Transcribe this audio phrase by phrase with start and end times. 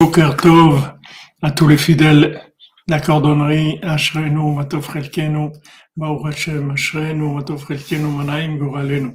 [0.00, 0.92] Boker Tov
[1.42, 2.40] à tous les fidèles
[2.86, 5.50] la cordonnerie, Ashrenu, Matov Chelkenu,
[5.98, 9.08] ברוך השם, אשרינו מה טוב חלקנו, מה גורלנו.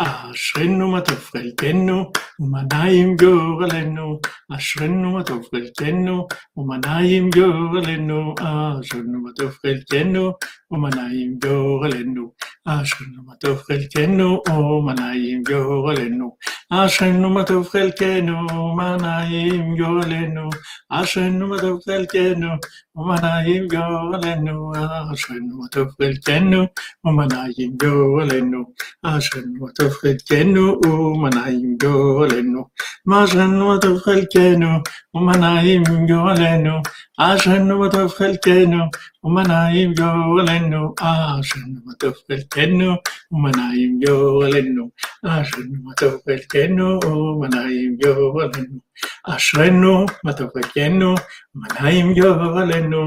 [0.00, 2.10] אה, אשרינו מה טוב חלקנו,
[2.40, 4.20] ומנעים גורלנו.
[4.56, 8.34] אשרינו מה טוב חלקנו, ומנעים גורלנו.
[8.40, 10.32] אה, אשרינו מה טוב חלקנו,
[10.70, 12.32] ומנעים גורלנו.
[12.66, 16.36] אשרינו מה טוב חלקנו, ומנעים גורלנו.
[16.70, 20.48] אשרינו מה טוב חלקנו, ומנעים גורלנו.
[20.90, 22.48] אשרינו מה טוב חלקנו,
[22.96, 24.72] ומנעים גורלנו.
[24.74, 26.27] אה, אשרינו מה טוב חלקנו.
[26.28, 26.68] Jennu,
[27.06, 28.62] Umanayim Golenu,
[29.04, 32.62] عشان وتفخكنو ومنعيم جولنو
[33.08, 34.72] عشان وتفخكنو
[35.14, 36.82] ومنعيم جولنو
[37.18, 38.82] عشان وتفخكنو
[39.24, 42.90] ومنعيم جولنو عشان وتفخكنو
[43.32, 44.84] ومنعيم جولنو
[45.24, 48.80] عشان وتفخكنو ومنعيم جولنو
[49.28, 49.84] عشان
[50.26, 51.14] وتفخكنو
[51.54, 53.04] ومنعيم جولنو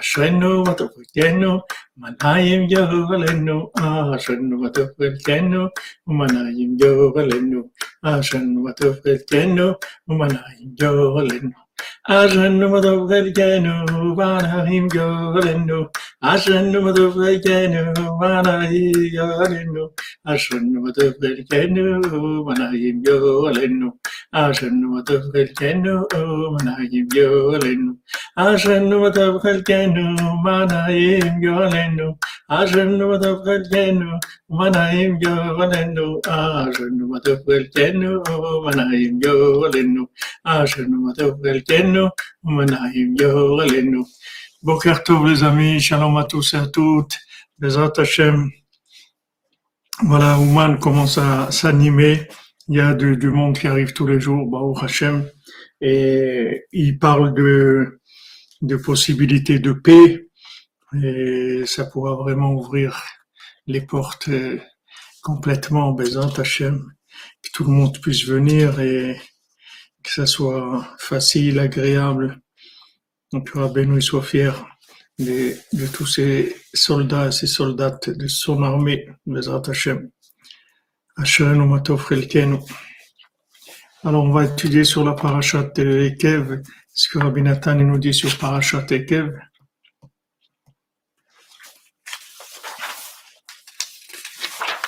[0.00, 1.58] אשרנו מה טוב חלקנו,
[1.96, 3.70] ומנעים גורלנו.
[4.16, 5.66] אשרנו מה טוב חלקנו,
[6.06, 7.62] ומנעים גורלנו,
[8.02, 9.72] אשרנו מה טוב חלקנו,
[10.08, 11.50] ומנעים גורלנו,
[11.95, 13.73] אשרנו ആശ്രന്നുമതോ ധരിക്കാനോ
[14.17, 15.79] വാണഹീം ഗോലെന്നു
[16.25, 17.03] ആശ്രന്നുമതോ
[29.45, 30.05] ധരിക്കാനോ
[30.43, 31.11] വാണഹീ
[31.43, 32.07] ഗോലെന്നു
[32.53, 33.31] ആശ്രന്നുമതോ
[37.45, 38.13] ധരിക്കാനോ
[38.63, 40.05] വാണഹീം ഗോലെന്നു
[40.55, 42.09] ആശ്രന്നുമതോ ധരിക്കാനോ Rabbeinu,
[42.43, 43.15] Omenaïm
[45.25, 47.17] les amis, shalom à tous et à toutes,
[47.57, 48.49] Bezrat Hashem.
[50.03, 52.27] Voilà, Ouman commence à s'animer,
[52.67, 55.29] il y a du, monde qui arrive tous les jours, Baruch Hashem,
[55.81, 57.99] et il parle de,
[58.61, 60.27] de possibilités de paix,
[61.01, 63.01] et ça pourra vraiment ouvrir
[63.65, 64.59] les portes euh,
[65.23, 66.91] complètement, Bezrat Hashem,
[67.41, 69.17] que tout le monde puisse venir et
[70.03, 72.39] que ça soit facile, agréable,
[73.31, 74.65] donc Rabbeinu soit fier
[75.19, 80.09] de, de, tous ces soldats et ces soldates de son armée, Bezrat Hashem.
[84.03, 86.61] Alors on va étudier sur la parachat Ekev,
[86.93, 89.33] ce que Rabbi Nathan nous dit sur parachat Ekev.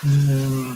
[0.05, 0.73] Euh,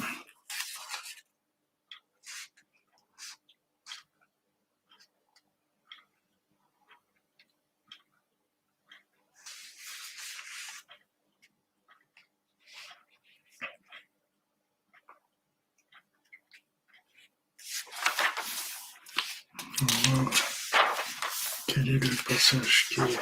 [21.94, 23.20] Quel est le passage qui est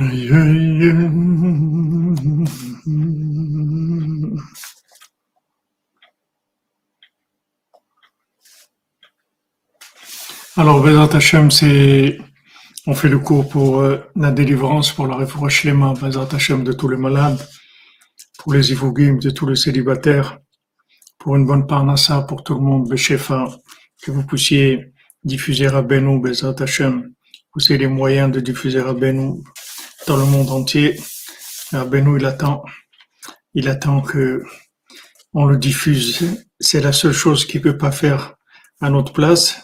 [0.00, 1.20] Aïe, aïe, aïe.
[11.20, 12.18] C'est,
[12.86, 16.96] on fait le cours pour euh, la délivrance, pour la réfouche Hashem de tous les
[16.96, 17.46] malades,
[18.38, 20.38] pour les Ivogim, de tous les célibataires,
[21.18, 22.88] pour une bonne parnassa pour tout le monde,
[24.02, 27.12] que vous puissiez diffuser à Benou, Bezat Hashem,
[27.54, 29.44] vous avez les moyens de diffuser à Benou
[30.06, 30.98] dans le monde entier.
[31.72, 32.64] Benou, il attend,
[33.52, 34.42] il attend que
[35.34, 36.44] on le diffuse.
[36.58, 38.36] C'est la seule chose qu'il peut pas faire
[38.80, 39.59] à notre place.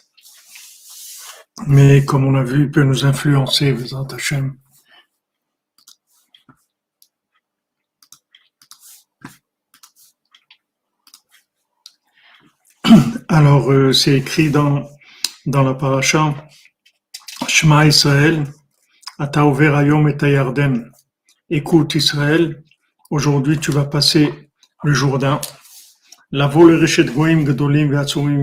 [1.68, 4.56] Mais comme on a vu, il peut nous influencer, Bezat Hashem.
[13.28, 14.88] Alors, euh, c'est écrit dans,
[15.46, 16.36] dans la paracha
[17.48, 18.44] Shema Israël,
[19.18, 20.92] Ata over hayom et Yarden.
[21.50, 22.62] Écoute Israël,
[23.10, 24.50] aujourd'hui tu vas passer
[24.84, 25.40] le Jourdain.
[26.30, 27.44] La Goim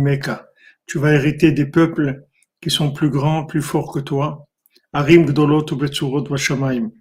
[0.01, 0.49] Meka.
[0.85, 2.25] Tu vas hériter des peuples
[2.63, 4.47] qui sont plus grands, plus forts que toi.
[4.93, 5.65] Arim Gdolot
[6.29, 6.91] Vashamaim.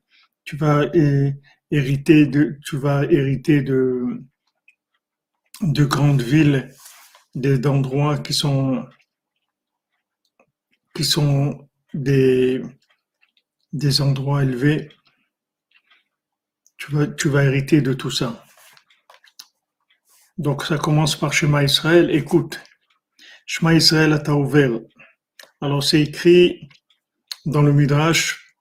[0.45, 0.91] Tu vas
[1.71, 4.25] hériter de, tu vas hériter de,
[5.61, 6.75] de grandes villes,
[7.37, 8.85] d'endroits qui sont,
[10.97, 12.61] qui sont des,
[13.73, 14.89] des endroits élevés.
[16.77, 18.45] Tu vas, tu vas hériter de tout ça.
[20.39, 22.11] Donc ça commence par Shema Israël.
[22.11, 22.61] Écoute,
[23.47, 24.81] Shema Israël a ouvert.
[25.63, 26.69] Alors c'est écrit
[27.47, 28.57] dans le Midrash,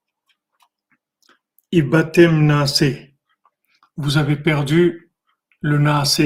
[1.71, 2.83] Ibatem Naase.
[3.97, 5.11] Vous avez perdu
[5.61, 6.21] le Naase.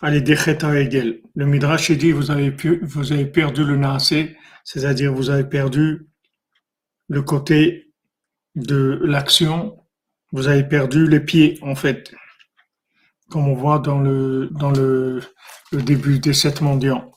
[0.00, 1.22] Allez, Decheta Egel.
[1.34, 2.52] Le Midrash dit, vous avez,
[3.26, 4.14] perdu le Naase,
[4.62, 6.06] c'est-à-dire vous avez perdu
[7.08, 7.92] le côté
[8.54, 9.76] de l'action,
[10.30, 12.14] vous avez perdu les pieds, en fait
[13.28, 15.20] comme on voit dans le, dans le,
[15.72, 17.10] début des sept mendiants.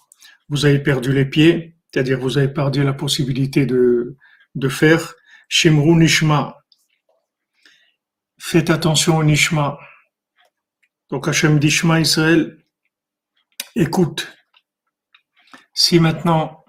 [0.50, 4.18] Vous avez perdu les pieds, c'est-à-dire vous avez perdu la possibilité de,
[4.70, 5.16] faire
[5.48, 6.58] Shemru Nishma.
[8.40, 9.80] Faites attention au Nishma.
[11.10, 12.58] Donc Hachem Dishma Israël,
[13.76, 14.36] écoute.
[15.74, 16.64] Si maintenant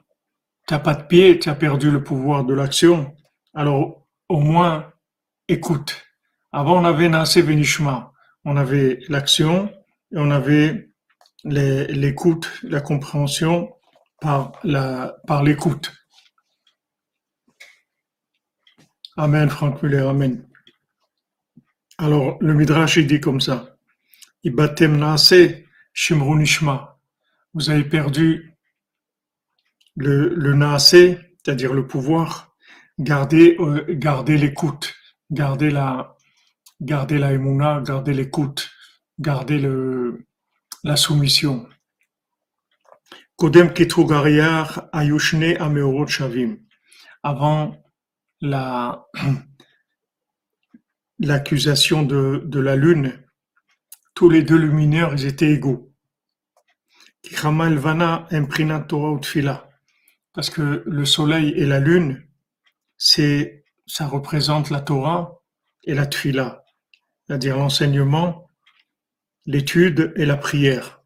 [0.67, 3.15] tu n'as pas de pied, tu as perdu le pouvoir de l'action,
[3.55, 4.93] alors au moins
[5.49, 6.07] écoute.
[6.53, 8.11] Avant on avait Nasé Nishma
[8.45, 9.71] on avait l'action
[10.13, 10.91] et on avait
[11.45, 13.73] l'écoute, la compréhension
[14.21, 15.93] par l'écoute.
[19.17, 20.47] Amen, Franck Muller, Amen.
[21.99, 23.77] Alors, le Midrash, il dit comme ça.
[27.53, 28.57] Vous avez perdu
[29.97, 30.55] le, le
[31.45, 32.55] c'est-à-dire le pouvoir.
[32.99, 34.95] Gardez, euh, gardez l'écoute.
[35.31, 36.17] Gardez la,
[36.81, 37.33] garder la
[37.83, 38.71] garder l'écoute,
[39.19, 40.27] garder le,
[40.83, 41.69] la soumission.
[43.41, 43.73] Kodem
[46.07, 46.59] shavim.
[47.23, 47.77] Avant
[48.41, 49.07] la,
[51.19, 53.25] l'accusation de, de la lune,
[54.15, 55.93] tous les deux lumineurs, ils étaient égaux.
[60.35, 62.23] Parce que le soleil et la lune,
[62.99, 65.41] c'est, ça représente la Torah
[65.85, 66.61] et la Tfila
[67.31, 68.49] c'est-à-dire l'enseignement,
[69.47, 71.01] l'étude et la prière.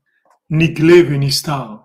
[0.48, 1.83] Niglé venistar,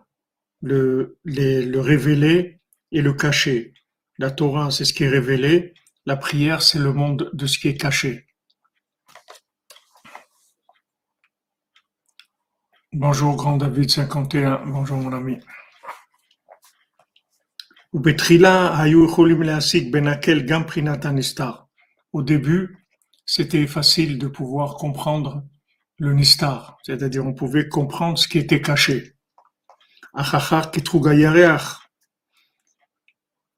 [0.62, 2.60] le, le révélé
[2.92, 3.74] et le caché.
[4.18, 5.74] La Torah, c'est ce qui est révélé.
[6.06, 8.28] La prière, c'est le monde de ce qui est caché.
[12.92, 14.66] Bonjour, Grand David 51.
[14.66, 15.38] Bonjour, mon ami.
[22.12, 22.86] Au début,
[23.26, 25.44] c'était facile de pouvoir comprendre
[25.98, 29.16] le nistar, c'est-à-dire on pouvait comprendre ce qui était caché.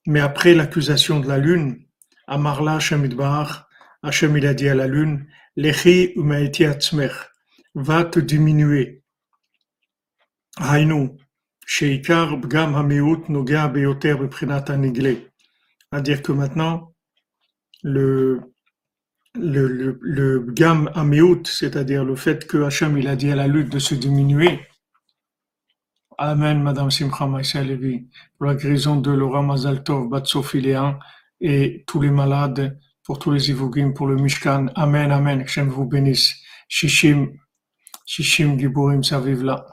[0.07, 1.85] Mais après l'accusation de la lune,
[2.27, 6.13] Amarla Hashem il a dit à la lune, Lechi
[7.75, 9.03] va te diminuer.
[10.59, 11.11] Hainu,
[11.65, 15.31] Sheikar Bgam Hameut Nogea Beyoter Beprinata Nigle.
[15.91, 16.93] C'est-à-dire que maintenant,
[17.83, 18.41] le,
[19.35, 23.47] le, le, le gam améout, c'est-à-dire le fait que Hachem il a dit à la
[23.47, 24.59] lutte de se diminuer.
[26.23, 27.63] Amen, Madame Simcha Maïsa
[28.37, 30.99] pour la guérison de Laura Mazaltov, Batsophiléen
[31.39, 34.67] et tous les malades, pour tous les Ivogim, pour le Mishkan.
[34.75, 36.35] Amen, Amen, Hachem vous bénisse.
[36.67, 37.31] Shishim,
[38.05, 39.65] Shishim Giborim, ça vive là.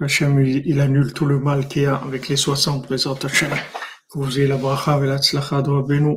[0.00, 3.50] Hachem il, annule tout le mal qu'il y a avec les 60 présents Hachem.
[3.50, 6.16] Que vous ayez la bracha et la tzlacha de Rabbeinu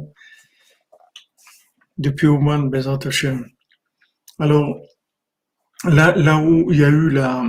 [1.97, 3.45] depuis Ouman, Bezat Hashem.
[4.39, 4.77] Alors,
[5.83, 7.43] là, là où il y a eu la,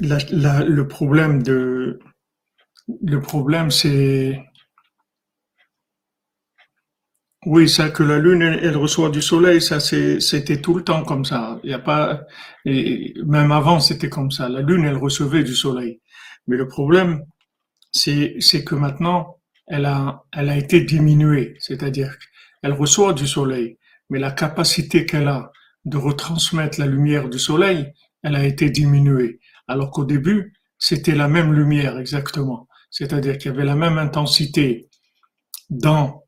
[0.00, 1.98] le problème de,
[3.02, 4.40] le problème c'est,
[7.46, 11.24] oui, ça que la lune elle, reçoit du soleil, ça c'était tout le temps comme
[11.24, 11.60] ça.
[11.64, 12.22] Il y a pas,
[12.64, 14.48] et même avant c'était comme ça.
[14.48, 16.00] La lune elle recevait du soleil,
[16.46, 17.24] mais le problème
[17.92, 22.16] c'est c'est que maintenant elle a, elle a été diminuée, c'est-à-dire
[22.62, 23.78] qu'elle reçoit du soleil,
[24.10, 25.52] mais la capacité qu'elle a
[25.84, 29.40] de retransmettre la lumière du soleil, elle a été diminuée.
[29.68, 34.88] Alors qu'au début, c'était la même lumière exactement, c'est-à-dire qu'il y avait la même intensité
[35.70, 36.24] dans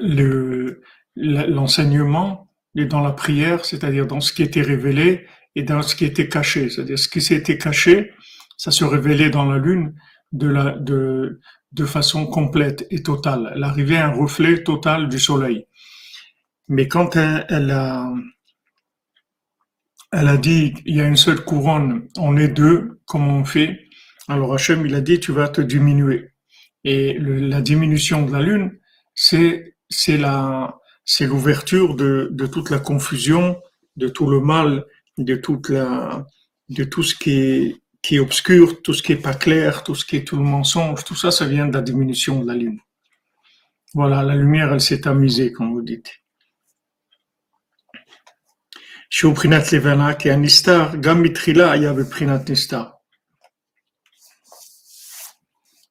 [0.00, 0.82] le,
[1.16, 6.04] l'enseignement et dans la prière, c'est-à-dire dans ce qui était révélé et dans ce qui
[6.04, 6.68] était caché.
[6.68, 8.12] C'est-à-dire ce qui s'était caché,
[8.56, 9.94] ça se révélait dans la lune
[10.32, 11.40] de la, de,
[11.72, 13.52] de façon complète et totale.
[13.54, 15.66] Elle arrivait à un reflet total du soleil.
[16.68, 18.12] Mais quand elle, a,
[20.16, 23.80] elle a dit il y a une seule couronne, on est deux, comment on fait
[24.28, 26.30] Alors Hachem, il a dit tu vas te diminuer.
[26.84, 28.78] Et la diminution de la lune,
[29.14, 33.60] c'est c'est la c'est l'ouverture de, de toute la confusion,
[33.96, 34.84] de tout le mal,
[35.18, 36.26] de toute la
[36.70, 39.94] de tout ce qui est qui est obscur, tout ce qui est pas clair, tout
[39.94, 42.54] ce qui est tout le mensonge, tout ça, ça vient de la diminution de la
[42.54, 42.78] lune.
[43.94, 46.12] Voilà, la lumière, elle s'est amusée, comme vous dites.
[49.09, 52.83] שהוא בחינת לבנה, כי הנסתר, גם מתחילה היה בבחינת נסתר.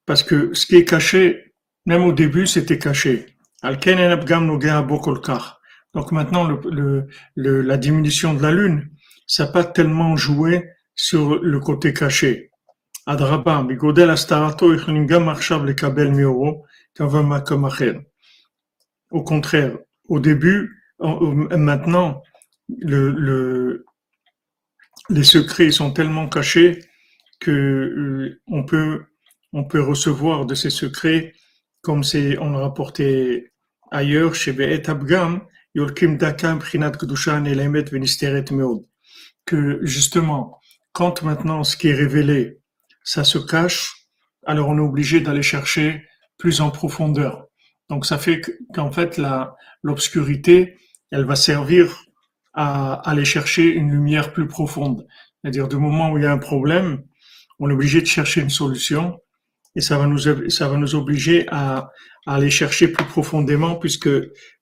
[0.07, 1.55] Parce que ce qui est caché,
[1.87, 3.27] même au début, c'était caché.
[5.95, 8.91] Donc maintenant, le, le, la diminution de la lune,
[9.27, 12.47] ça n'a pas tellement joué sur le côté caché.
[13.07, 17.93] אדרבה, בגודל הסתרתו יכולים גם עכשיו לקבל מאורו כמקום אחר.
[19.15, 19.77] Au contraire,
[20.09, 20.85] au début,
[21.59, 22.23] maintenant,
[22.70, 23.86] le, le,
[25.10, 26.80] les secrets sont tellement cachés
[27.40, 29.06] que euh, on peut
[29.54, 31.34] on peut recevoir de ces secrets
[31.82, 33.54] comme c'est on rapporté
[33.92, 35.42] ailleurs chez Be'et Abgam
[35.76, 38.86] Yolkim Dakam Prinat Kedushan Elemet Venisteret Meod.
[39.46, 40.60] Que justement
[40.94, 42.60] quand maintenant ce qui est révélé
[43.04, 43.94] ça se cache
[44.46, 46.04] alors on est obligé d'aller chercher
[46.38, 47.46] plus en profondeur.
[47.90, 48.42] Donc ça fait
[48.74, 49.22] qu'en fait
[49.84, 50.78] l'obscurité
[51.12, 52.06] elle va servir
[52.56, 55.06] à aller chercher une lumière plus profonde.
[55.42, 57.04] C'est-à-dire du moment où il y a un problème,
[57.60, 59.20] on est obligé de chercher une solution
[59.76, 60.18] et ça va nous
[60.50, 61.90] ça va nous obliger à,
[62.26, 64.10] aller chercher plus profondément puisque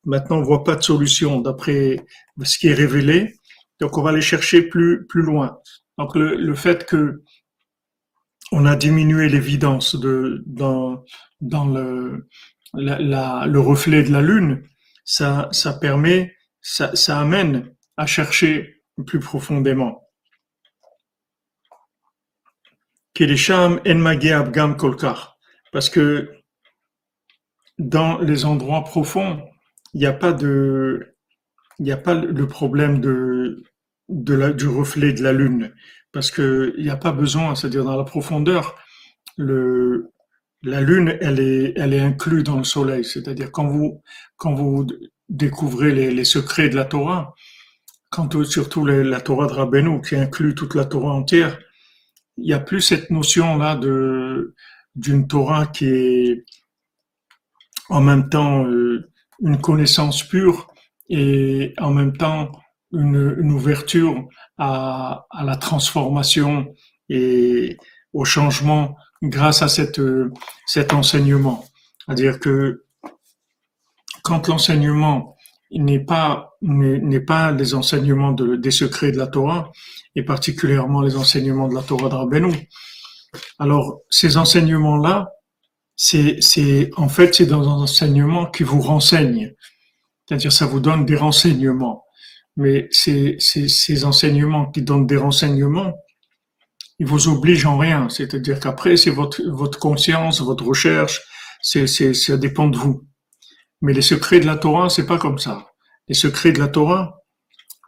[0.04, 1.98] maintenant on voit pas de solution d'après
[2.44, 3.36] ce qui est révélé.
[3.80, 5.60] Donc on va aller chercher plus plus loin.
[5.98, 7.22] Donc le, le fait que
[8.52, 11.06] on a diminué l'évidence de dans
[11.42, 12.28] dans le
[12.74, 14.64] le reflet de la lune,
[15.06, 20.02] ça ça permet ça, ça amène à chercher plus profondément.
[25.72, 26.32] Parce que
[27.80, 29.44] dans les endroits profonds,
[29.94, 31.16] il n'y a pas de,
[31.80, 33.64] il n'y a pas le problème de,
[34.10, 35.74] de la, du reflet de la lune.
[36.12, 38.76] Parce que il n'y a pas besoin, c'est-à-dire dans la profondeur,
[39.38, 40.12] le,
[40.64, 43.04] la lune, elle est, elle est inclue dans le soleil.
[43.04, 44.02] C'est-à-dire quand vous,
[44.38, 44.88] quand vous
[45.30, 47.34] découvrez les, les secrets de la Torah,
[48.14, 51.58] quand surtout la Torah de Rabbeinu, qui inclut toute la Torah entière,
[52.38, 54.54] il n'y a plus cette notion-là de
[54.96, 56.46] d'une Torah qui est
[57.90, 59.10] en même temps euh,
[59.42, 60.72] une connaissance pure
[61.10, 62.52] et en même temps
[62.92, 64.28] une, ouverture
[64.60, 66.72] à, à, la transformation
[67.10, 67.78] et
[68.14, 70.02] au changement grâce à cette,
[70.68, 71.66] cet enseignement.
[72.06, 72.86] C'est-à-dire que
[74.22, 75.36] quand l'enseignement
[75.76, 79.72] n'est pas n'est pas les enseignements de, des secrets de la Torah
[80.16, 82.70] et particulièrement les enseignements de la Torah de Rabbeinu.
[83.60, 85.30] Alors ces enseignements là,
[85.96, 89.54] c'est c'est en fait c'est dans un enseignement qui vous renseigne,
[90.28, 92.04] c'est-à-dire ça vous donne des renseignements.
[92.56, 95.94] Mais ces, ces, ces enseignements qui donnent des renseignements,
[97.00, 98.10] ils vous obligent en rien.
[98.10, 101.22] C'est-à-dire qu'après c'est votre votre conscience, votre recherche,
[101.62, 103.08] c'est c'est ça dépend de vous.
[103.84, 105.68] Mais les secrets de la Torah, c'est pas comme ça.
[106.08, 107.20] Les secrets de la Torah,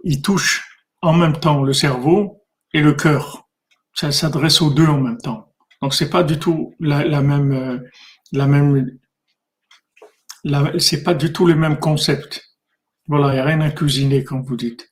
[0.03, 0.61] ils touchent
[1.01, 3.47] en même temps le cerveau et le cœur.
[3.93, 5.53] Ça s'adresse aux deux en même temps.
[5.81, 7.79] Donc c'est pas du tout la, la même, euh,
[8.33, 8.99] la même,
[10.79, 12.43] c'est pas du tout le même concept.
[13.07, 14.91] Voilà, il n'y a rien à cuisiner, comme vous dites.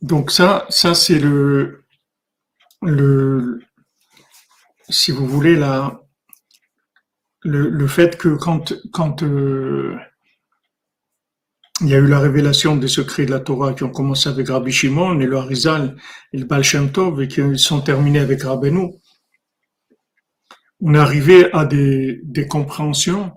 [0.00, 1.84] Donc ça, ça c'est le,
[2.82, 3.60] le,
[4.92, 5.56] si vous voulez,
[7.42, 9.96] le, fait que quand, quand euh,
[11.80, 14.48] il y a eu la révélation des secrets de la Torah qui ont commencé avec
[14.48, 15.96] Rabbi Shimon et le Harizal
[16.32, 18.92] et le Baal Shem Tov et qui sont terminés avec Rabbeinu,
[20.80, 23.32] on est arrivé à des, des compréhensions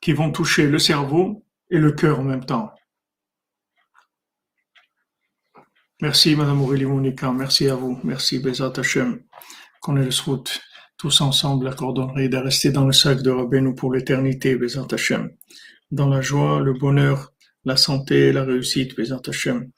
[0.00, 2.70] qui vont toucher le cerveau et le cœur en même temps.
[6.00, 9.20] Merci Madame Aurélie Monica, merci à vous, merci Bezat Hashem,
[9.80, 10.60] qu'on ait le route
[10.98, 15.30] tous ensemble la cordonnerie de rester dans le sac de Rabbeinu pour l'éternité, Bézant Hachem.
[15.92, 17.32] Dans la joie, le bonheur,
[17.64, 19.70] la santé, la réussite, Bézant Hachem.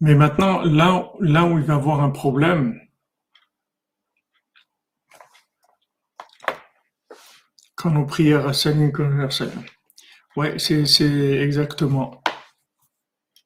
[0.00, 1.10] Mais maintenant, là,
[1.44, 2.80] où il va y avoir un problème,
[7.74, 8.92] quand nos prières à Salim
[10.36, 10.84] Ouais, c'est
[11.42, 12.22] exactement.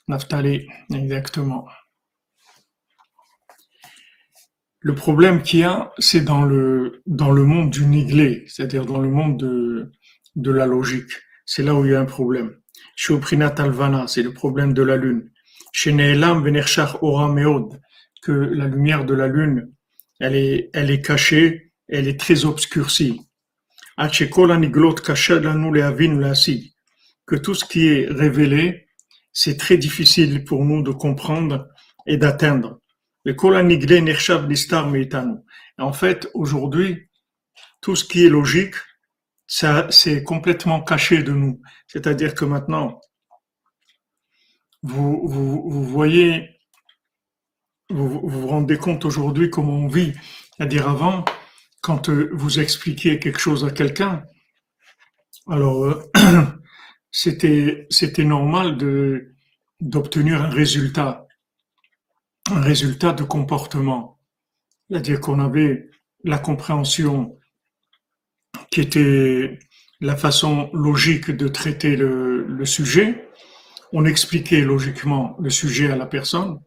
[0.09, 1.66] Naftali, exactement.
[4.85, 8.99] Le problème qu'il y a, c'est dans le, dans le monde du niglé, c'est-à-dire dans
[8.99, 9.93] le monde de,
[10.35, 11.12] de la logique.
[11.47, 12.57] C'est là où il y a un problème.
[12.97, 15.31] Chez Oprinat Alvana, c'est le problème de la lune.
[15.73, 17.81] Chez Neelam Venershach Ora Meod,
[18.23, 19.73] que la lumière de la lune,
[20.19, 23.21] elle est, elle est cachée, elle est très obscurcie.
[27.27, 28.89] Que tout ce qui est révélé,
[29.33, 31.69] c'est très difficile pour nous de comprendre
[32.07, 32.82] et d'atteindre.
[35.79, 37.09] En fait, aujourd'hui,
[37.81, 38.75] tout ce qui est logique,
[39.47, 41.61] ça, c'est complètement caché de nous.
[41.87, 43.00] C'est-à-dire que maintenant,
[44.83, 46.59] vous, voyez,
[47.91, 50.12] vous, vous rendez compte aujourd'hui comment on vit.
[50.57, 51.25] C'est-à-dire avant,
[51.83, 54.25] quand euh, vous expliquiez quelque chose à quelqu'un,
[55.49, 56.11] alors euh,
[57.11, 59.35] c'était c'était normal de
[59.81, 61.26] d'obtenir un résultat
[62.50, 64.18] un résultat de comportement.
[64.88, 65.88] C'est-à-dire qu'on avait
[66.25, 67.38] la compréhension
[68.70, 69.58] qui était
[70.00, 73.28] la façon logique de traiter le, sujet.
[73.92, 76.61] On expliquait logiquement le sujet à la personne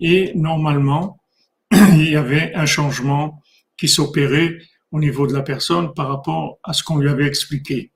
[0.00, 1.20] et normalement,
[1.72, 3.42] il y avait un changement
[3.76, 4.58] qui s'opérait
[4.90, 7.92] au niveau de la personne par rapport à ce qu'on lui avait expliqué.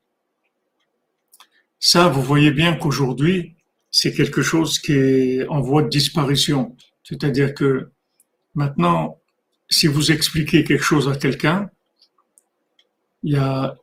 [1.79, 3.57] Ça, vous voyez bien qu'aujourd'hui,
[3.91, 6.77] c'est quelque chose qui est en voie de disparition.
[7.03, 7.91] C'est-à-dire que
[8.55, 9.19] maintenant,
[9.69, 11.71] si vous expliquez quelque chose à quelqu'un,
[13.23, 13.77] il y a,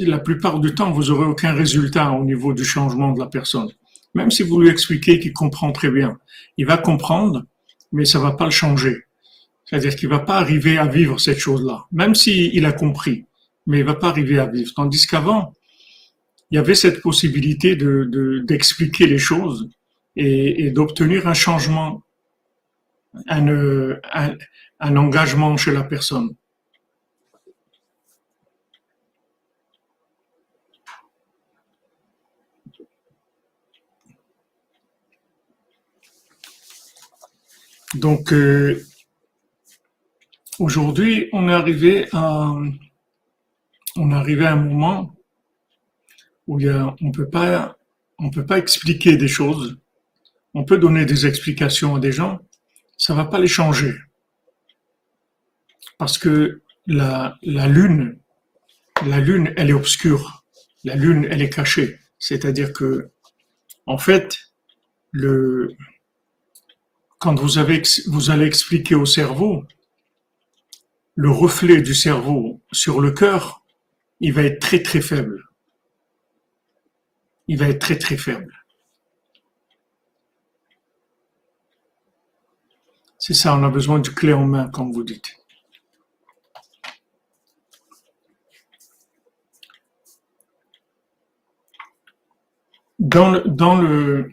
[0.00, 3.70] la plupart du temps, vous aurez aucun résultat au niveau du changement de la personne.
[4.14, 6.18] Même si vous lui expliquez qu'il comprend très bien,
[6.56, 7.44] il va comprendre,
[7.90, 9.06] mais ça va pas le changer.
[9.64, 13.24] C'est-à-dire qu'il va pas arriver à vivre cette chose-là, même s'il a compris,
[13.66, 14.70] mais il va pas arriver à vivre.
[14.74, 15.54] Tandis qu'avant,
[16.50, 19.70] il y avait cette possibilité de, d'expliquer les choses
[20.16, 22.02] et, d'obtenir un changement,
[23.28, 23.98] un,
[24.80, 26.34] engagement chez la personne.
[37.94, 38.82] Donc euh,
[40.58, 42.54] aujourd'hui, on est arrivé à
[43.96, 45.14] on est arrivé à un moment
[46.46, 47.76] où il y a, on peut pas
[48.18, 49.81] on peut pas expliquer des choses
[50.54, 52.40] on peut donner des explications à des gens,
[52.96, 53.94] ça va pas les changer.
[55.98, 58.18] Parce que la, lune,
[59.06, 60.44] la lune, elle est obscure.
[60.84, 61.98] La lune, elle est cachée.
[62.18, 63.10] C'est-à-dire que,
[63.86, 64.38] en fait,
[65.10, 65.70] le,
[67.18, 69.64] quand vous avez, vous allez expliquer au cerveau,
[71.14, 73.64] le reflet du cerveau sur le cœur,
[74.20, 75.44] il va être très très faible.
[77.48, 78.61] Il va être très très faible.
[83.24, 85.36] C'est ça, on a besoin du clé en main, comme vous dites.
[92.98, 94.32] Dans le,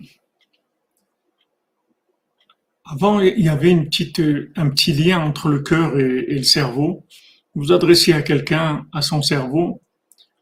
[2.84, 7.06] avant, il y avait un petit lien entre le cœur et, le cerveau.
[7.54, 9.84] Vous adressiez à quelqu'un, à son cerveau,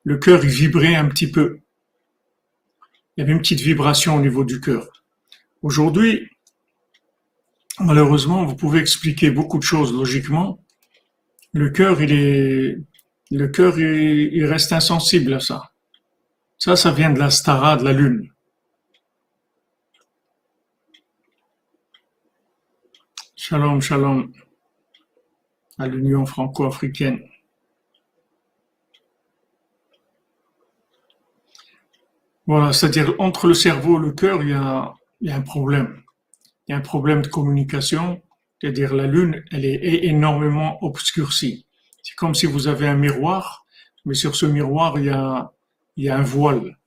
[0.06, 1.60] le cœur, vibrait un petit peu.
[3.18, 4.88] Il y avait une petite vibration au niveau du cœur.
[5.62, 6.30] Aujourd'hui,
[7.80, 10.64] Malheureusement, vous pouvez expliquer beaucoup de choses logiquement.
[11.54, 12.78] Le cœur, il est,
[13.30, 15.72] le cœur, il, reste insensible à ça.
[16.58, 18.32] Ça, ça vient de la stara, de la lune.
[23.36, 24.34] Shalom, shalom
[25.78, 27.22] à l'Union franco-africaine.
[32.48, 35.42] Voilà, c'est-à-dire entre le cerveau et le cœur, il y a, il y a un
[35.42, 36.02] problème
[36.68, 38.22] il y a un problème de communication,
[38.60, 41.66] c'est-à-dire la Lune, elle est énormément obscurcie.
[42.04, 43.66] C'est comme si vous avez un miroir,
[44.06, 45.52] mais sur ce miroir, il y a,
[45.96, 46.78] il y a un voile.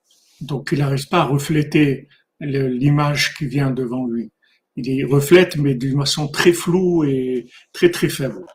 [0.41, 2.09] Donc, il n'arrive pas à refléter
[2.41, 4.33] l'image qui vient devant lui.
[4.77, 8.47] Il reflète, mais d'une façon très floue et très, très faible.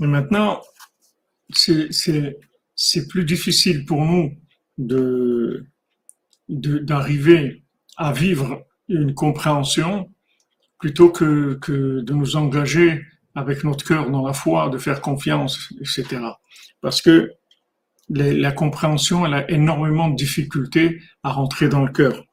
[0.00, 0.60] Et maintenant,
[1.56, 4.32] c'est plus difficile pour nous
[6.48, 7.62] d'arriver
[7.96, 10.10] à vivre une compréhension
[10.78, 13.02] plutôt que, que de nous engager
[13.34, 16.20] avec notre cœur dans la foi, de faire confiance, etc.
[16.80, 17.32] Parce que
[18.10, 22.24] la compréhension, elle a énormément de difficultés à rentrer dans le cœur.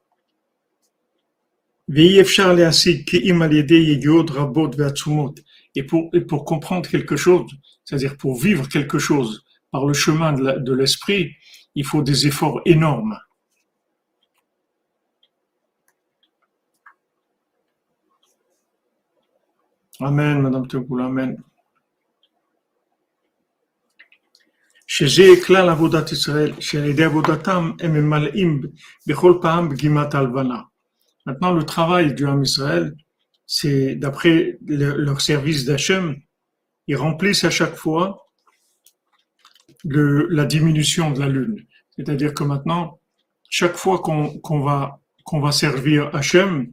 [5.75, 7.49] Et pour, et pour comprendre quelque chose,
[7.83, 11.35] c'est-à-dire pour vivre quelque chose par le chemin de l'esprit,
[11.75, 13.17] il faut des efforts énormes.
[19.99, 21.37] Amen, Madame Tegoul, Amen.
[24.87, 28.61] שזה כלל עבודת ישראל, שעל ידי עבודתם הם ממלאים
[29.07, 30.61] בכל פעם פגימת הלבנה.
[31.27, 32.95] Maintenant, le travail du Ham Israël,
[33.54, 36.16] c'est d'après le, leur service d'Hachem,
[36.86, 38.26] ils remplissent à chaque fois
[39.84, 41.62] le, la diminution de la lune.
[41.94, 42.98] C'est-à-dire que maintenant,
[43.50, 46.72] chaque fois qu'on va, va servir Hachem,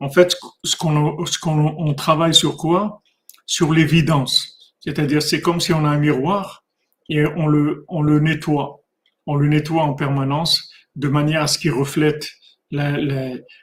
[0.00, 3.00] en fait, ce qu'on ce qu'on on travaille sur quoi?
[3.46, 4.74] Sur l'évidence.
[4.80, 6.64] C'est-à-dire, c'est comme si on a un miroir
[7.08, 8.82] et on le, on le nettoie.
[9.26, 12.28] On le nettoie en permanence de manière à ce qu'il reflète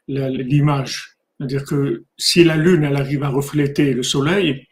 [0.08, 1.15] l'image.
[1.38, 4.68] C'est-à-dire que si la lune, elle arrive à refléter le soleil,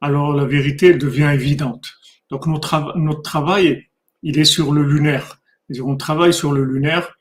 [0.00, 1.86] alors la vérité devient évidente.
[2.30, 3.86] Donc notre, travail,
[4.22, 5.40] il est sur le lunaire.
[5.82, 7.18] On travaille sur le lunaire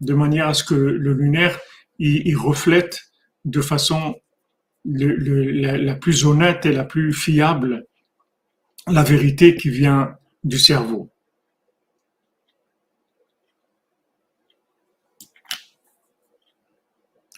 [0.00, 1.58] de manière à ce que le lunaire,
[1.98, 3.00] il, reflète
[3.44, 4.14] de façon
[4.84, 7.86] la, plus honnête et la plus fiable
[8.86, 11.10] la vérité qui vient du cerveau.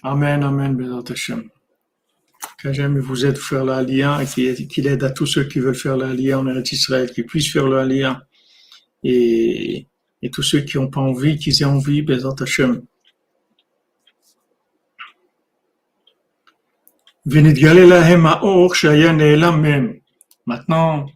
[0.02, 1.50] Amen, Amen, Bézat Hashem.
[2.62, 5.98] Qu'Hachem vous aide à faire l'Aliyah et qu'il aide à tous ceux qui veulent faire
[5.98, 8.22] l'Aliyah en Eretz Israël, qu'ils puissent faire l'Aliyah.
[9.04, 9.86] Et,
[10.22, 12.82] et tous ceux qui n'ont pas envie, qu'ils aient envie, Bézat Hashem.
[20.46, 21.06] Maintenant,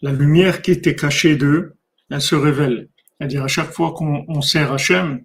[0.00, 1.74] la lumière qui était cachée d'eux,
[2.08, 2.88] elle se révèle.
[3.18, 5.24] C'est-à-dire à chaque fois qu'on sert Hachem,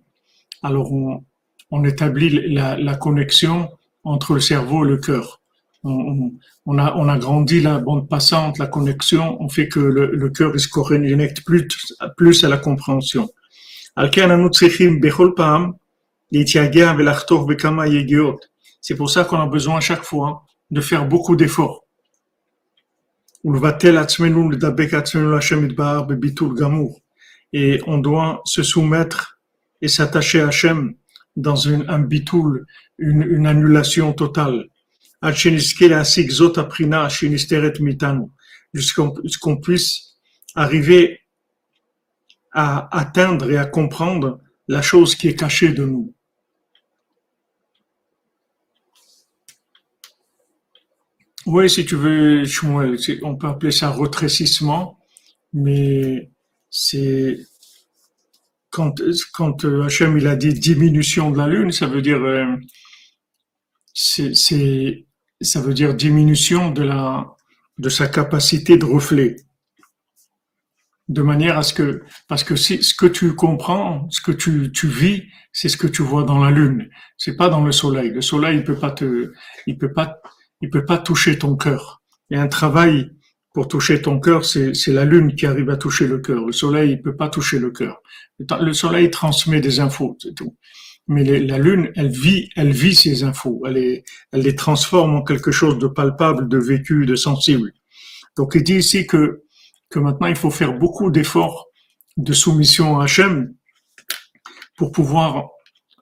[0.63, 1.23] alors on,
[1.71, 3.69] on établit la, la, connexion
[4.04, 5.41] entre le cerveau et le cœur.
[5.84, 6.32] On,
[6.65, 10.30] on, a, on a grandi la bande passante, la connexion, on fait que le, le
[10.30, 11.67] cœur se connecte plus,
[12.17, 13.30] plus à la compréhension.
[18.82, 21.86] C'est pour ça qu'on a besoin à chaque fois de faire beaucoup d'efforts.
[27.54, 29.39] Et on doit se soumettre
[29.82, 30.95] et s'attacher à Hachem
[31.36, 32.65] dans un bitoul,
[32.98, 34.69] une, annulation totale.
[38.74, 40.17] Jusqu'on puisse
[40.56, 41.19] arriver
[42.54, 46.13] à atteindre et à comprendre la chose qui est cachée de nous.
[51.45, 52.43] Oui, si tu veux,
[53.21, 54.98] on peut appeler ça retrécissement,
[55.54, 56.32] mais
[56.71, 57.38] c'est
[58.75, 62.45] quand, quand euh, Hachem il a dit diminution de la lune, ça veut dire euh,
[63.93, 67.25] ça veut dire diminution de la
[67.77, 69.38] de sa capacité de reflet,
[71.07, 74.88] de manière à ce que parce que ce que tu comprends, ce que tu, tu
[74.88, 78.09] vis, c'est ce que tu vois dans la lune, c'est pas dans le soleil.
[78.09, 79.31] Le soleil il peut pas te
[79.67, 80.19] il peut pas
[80.61, 82.01] il peut pas toucher ton cœur.
[82.29, 83.11] Il y a un travail
[83.55, 86.45] pour toucher ton cœur, c'est la lune qui arrive à toucher le cœur.
[86.45, 88.01] Le soleil, il peut pas toucher le cœur.
[88.37, 90.57] Le soleil transmet des infos, c'est tout.
[91.07, 93.63] Mais la lune, elle vit, elle vit ces infos.
[93.65, 97.71] Elle, elle les transforme en quelque chose de palpable, de vécu, de sensible.
[98.35, 99.43] Donc, il dit ici que,
[99.89, 101.67] que maintenant, il faut faire beaucoup d'efforts
[102.17, 103.53] de soumission à Hachem
[104.75, 105.47] pour pouvoir,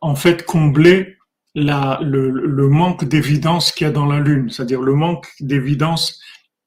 [0.01, 1.17] en fait, combler
[1.53, 4.49] la, le, le manque d'évidence qu'il y a dans la lune.
[4.49, 6.19] C'est-à-dire le manque d'évidence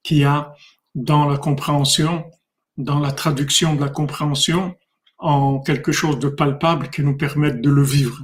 [0.05, 0.53] qu'il y a
[0.97, 2.29] dans la compréhension,
[2.79, 4.75] dans la traduction de la compréhension
[5.19, 8.19] en quelque chose de palpable qui nous permette de le vivre.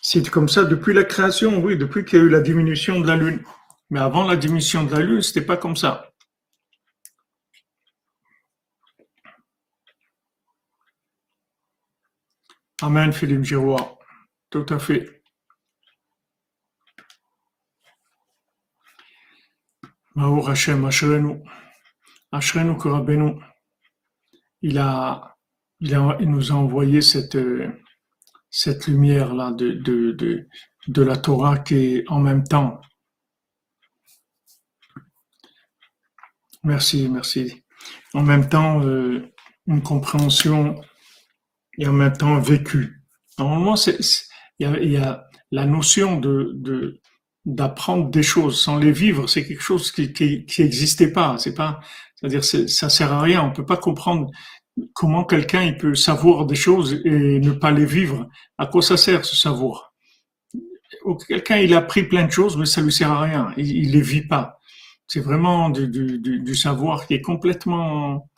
[0.00, 3.06] C'est comme ça depuis la création, oui, depuis qu'il y a eu la diminution de
[3.06, 3.44] la Lune.
[3.90, 6.10] Mais avant la diminution de la Lune, c'était pas comme ça.
[12.80, 13.96] Amen, Philippe Giroir.
[14.50, 15.21] Tout à fait.
[20.14, 21.42] Maour Hashem, Ashrenu,
[22.30, 22.88] Ashrenu que
[24.62, 25.36] il a,
[25.80, 27.36] il a, nous a envoyé cette,
[28.50, 30.46] cette lumière-là de,
[31.02, 32.80] la Torah qui est en même temps.
[36.62, 37.64] Merci, merci.
[38.14, 39.32] En même temps, euh,
[39.66, 40.80] une compréhension
[41.78, 43.02] et en même temps vécu.
[43.38, 43.74] Normalement,
[44.58, 47.00] il y a, la notion de,
[47.44, 51.38] d'apprendre des choses sans les vivre, c'est quelque chose qui qui, qui existait pas.
[51.38, 51.80] C'est pas,
[52.14, 53.42] c'est-à-dire ça sert à rien.
[53.42, 54.30] On peut pas comprendre
[54.94, 58.28] comment quelqu'un il peut savoir des choses et ne pas les vivre.
[58.58, 59.92] À quoi ça sert ce savoir?
[61.26, 63.52] Quelqu'un il a appris plein de choses, mais ça lui sert à rien.
[63.56, 64.60] Il, il les vit pas.
[65.08, 68.30] C'est vraiment du, du, du, savoir qui est complètement,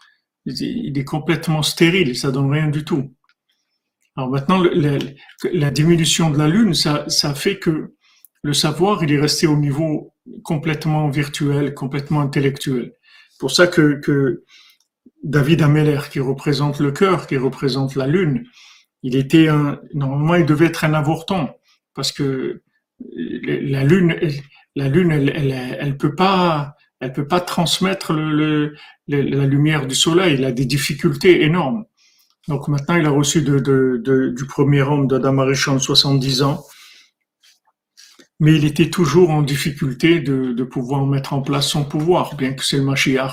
[0.46, 3.14] il est complètement stérile, ça donne rien du tout.
[4.16, 4.62] Alors maintenant,
[5.52, 7.94] la diminution de la Lune, ça, ça fait que
[8.44, 12.92] le savoir, il est resté au niveau complètement virtuel, complètement intellectuel.
[13.38, 14.44] Pour ça que, que
[15.22, 18.44] David Ameller, qui représente le cœur, qui représente la Lune,
[19.02, 21.48] il était un, normalement, il devait être un avorton,
[21.94, 22.62] parce que
[23.00, 24.14] la Lune,
[24.76, 28.74] la Lune, elle, elle, elle peut pas, elle peut pas transmettre le,
[29.08, 30.34] la lumière du Soleil.
[30.34, 31.86] Il a des difficultés énormes.
[32.46, 36.62] Donc maintenant, il a reçu du premier homme d'Adam Arishon 70 ans,
[38.40, 42.54] mais il était toujours en difficulté de, de pouvoir mettre en place son pouvoir, bien
[42.54, 43.32] que c'est le Mashiach.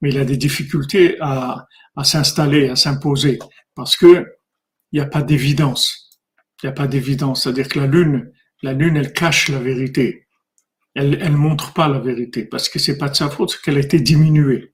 [0.00, 3.38] Mais il a des difficultés à, à s'installer, à s'imposer,
[3.74, 4.26] parce que
[4.92, 6.20] il n'y a pas d'évidence.
[6.62, 7.42] Il n'y a pas d'évidence.
[7.42, 8.32] C'est-à-dire que la lune,
[8.62, 10.26] la lune, elle cache la vérité.
[10.94, 13.76] Elle, elle montre pas la vérité, parce que c'est pas de sa faute, c'est qu'elle
[13.76, 14.72] a été diminuée.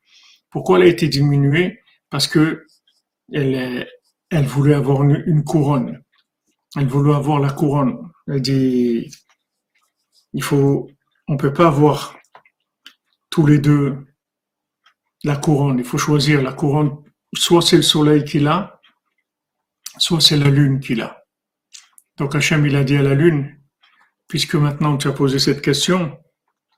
[0.50, 1.80] Pourquoi elle a été diminuée?
[2.10, 2.64] Parce que
[3.32, 3.88] elle,
[4.30, 6.02] elle voulait avoir une, couronne.
[6.76, 8.10] Elle voulait avoir la couronne.
[8.28, 9.10] Elle dit,
[10.34, 10.90] il faut,
[11.28, 12.16] on peut pas avoir
[13.30, 13.96] tous les deux
[15.22, 15.78] la couronne.
[15.78, 16.96] Il faut choisir la couronne.
[17.34, 18.80] Soit c'est le soleil qui l'a,
[19.98, 21.24] soit c'est la lune qui l'a.
[22.16, 23.58] Donc Hachem, il a dit à la lune,
[24.28, 26.16] puisque maintenant tu as posé cette question,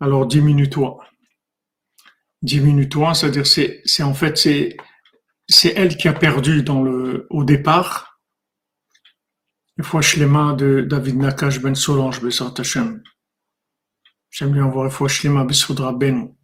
[0.00, 1.04] alors diminue-toi.
[2.40, 6.64] Diminue-toi, c'est-à-dire c'est, c'est en fait c'est elle qui a perdu
[7.30, 8.20] au départ.
[9.76, 13.02] Une fois Shlema de David Nakash Ben Solange, Bessar Hashem.
[14.30, 16.34] J'aime envoyer une fois Shlema Bessoudra Ben.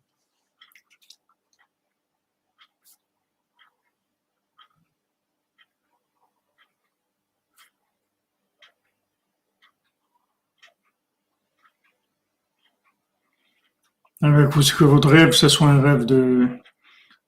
[14.22, 16.48] Avec que votre rêve, ce soit un rêve de,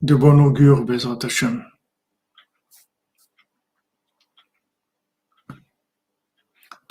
[0.01, 1.65] de bon augure, Bezrat Hashem.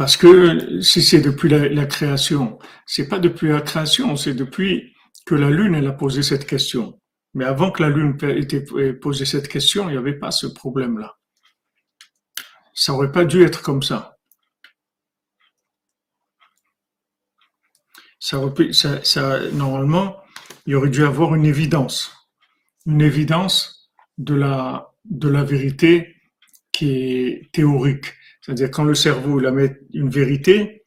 [0.04, 4.94] Parce que si c'est depuis la, création, c'est pas depuis la création, c'est depuis
[5.26, 7.00] que la Lune elle a posé cette question.
[7.34, 11.16] Mais avant que la Lune ait posé cette question, il n'y avait pas ce problème-là.
[12.74, 14.18] Ça aurait pas dû être comme ça.
[18.20, 18.42] Ça,
[19.04, 20.18] ça, normalement,
[20.66, 22.12] il aurait dû avoir une évidence
[22.86, 26.18] une évidence de la, de la vérité
[26.74, 28.08] qui est théorique.
[28.43, 30.84] C'est-à-dire quand le cerveau il met une vérité,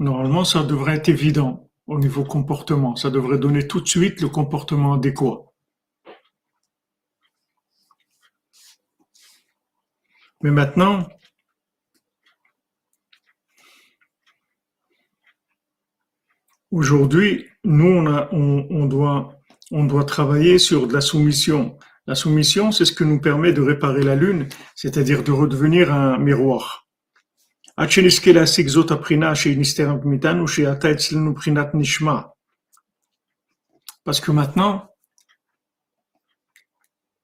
[0.00, 2.96] normalement ça devrait être évident au niveau comportement.
[2.96, 5.44] Ça devrait donner tout de suite le comportement adéquat.
[10.42, 11.08] Mais maintenant,
[16.72, 21.78] aujourd'hui, nous, on, doit on doit travailler sur de la soumission.
[22.06, 26.18] La soumission, c'est ce que nous permet de réparer la lune, c'est-à-dire de redevenir un
[26.18, 26.86] miroir.
[34.04, 34.88] Parce que maintenant,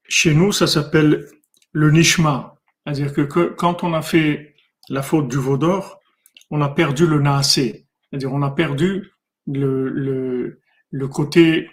[0.09, 1.29] chez nous, ça s'appelle
[1.71, 2.55] le nishma.
[2.85, 4.53] C'est-à-dire que, quand on a fait
[4.89, 6.01] la faute du veau d'or,
[6.51, 7.87] on a perdu le naasé.
[8.09, 9.13] C'est-à-dire on a perdu
[9.47, 11.69] le, le, le côté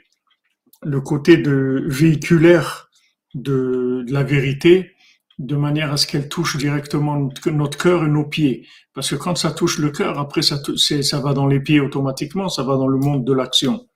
[0.83, 2.90] le côté de véhiculaire
[3.35, 4.95] de, la vérité
[5.39, 8.67] de manière à ce qu'elle touche directement notre cœur et nos pieds.
[8.93, 12.49] Parce que quand ça touche le cœur, après ça, ça va dans les pieds automatiquement,
[12.49, 13.87] ça va dans le monde de l'action.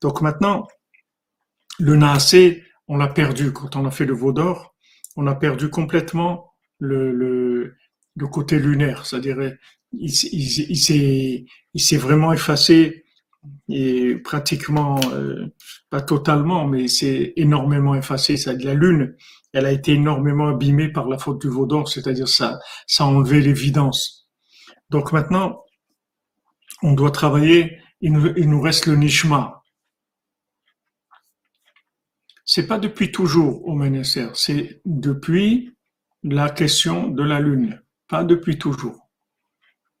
[0.00, 0.66] Donc maintenant,
[1.78, 4.74] le naasé, on l'a perdu quand on a fait le veau d'or,
[5.16, 7.76] on a perdu complètement le, le,
[8.16, 9.56] le côté lunaire, c'est-à-dire
[9.92, 13.04] il, il, il s'est vraiment effacé
[13.68, 15.46] et pratiquement, euh,
[15.94, 18.36] pas totalement, mais c'est énormément effacé.
[18.36, 19.14] Ça, la Lune,
[19.52, 23.06] elle a été énormément abîmée par la faute du veau d'or, c'est-à-dire ça, ça a
[23.06, 24.28] enlevé l'évidence.
[24.90, 25.62] Donc maintenant,
[26.82, 29.62] on doit travailler, il nous, reste le nishma.
[32.44, 35.76] C'est pas depuis toujours au ministère, c'est depuis
[36.24, 39.08] la question de la Lune, pas depuis toujours.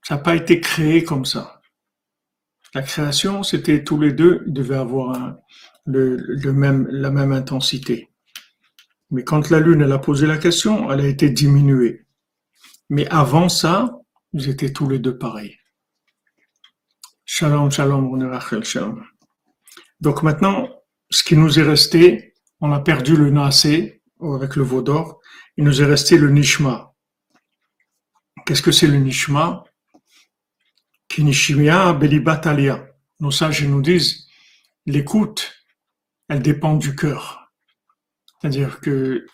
[0.02, 1.60] Ça n'a pas été créé comme ça.
[2.74, 5.36] La création, c'était tous les deux devaient avoir
[5.86, 8.08] le, même, la même intensité.
[9.10, 12.06] Mais quand la Lune elle a posé la question, elle a été diminuée.
[12.90, 13.98] Mais avant ça,
[14.32, 15.56] ils étaient tous les deux pareils.
[17.24, 19.04] Shalom, shalom, Rachel, shalom.
[20.00, 20.68] Donc maintenant,
[21.10, 25.20] ce qui nous est resté, on a perdu le Naasé avec le veau d'or,
[25.56, 26.94] il nous est resté le Nishma.
[28.46, 29.64] Qu'est-ce que c'est le Nishma?
[31.08, 32.86] Kinishimia Belibatalia.
[33.20, 34.26] Nos sages nous disent
[34.86, 35.52] l'écoute,
[36.34, 37.52] elle dépend du cœur.
[38.40, 39.24] C'est-à-dire que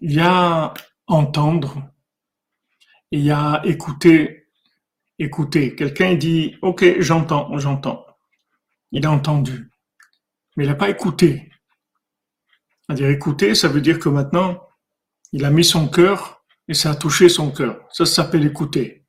[0.00, 0.74] il y a
[1.06, 1.88] entendre,
[3.12, 4.48] il y a écouter,
[5.20, 5.76] écouter.
[5.76, 8.04] Quelqu'un dit, OK, j'entends, j'entends.
[8.90, 9.70] Il a entendu,
[10.56, 11.52] mais il n'a pas écouté.
[12.82, 14.66] C'est-à-dire écouter, ça veut dire que maintenant,
[15.32, 17.86] il a mis son cœur et ça a touché son cœur.
[17.92, 19.06] Ça, s'appelle écouter.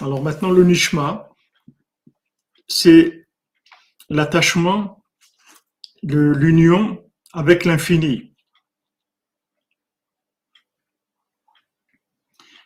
[0.00, 1.30] Alors maintenant, le nishma,
[2.68, 3.26] c'est
[4.08, 5.02] l'attachement,
[6.02, 8.34] l'union avec l'infini.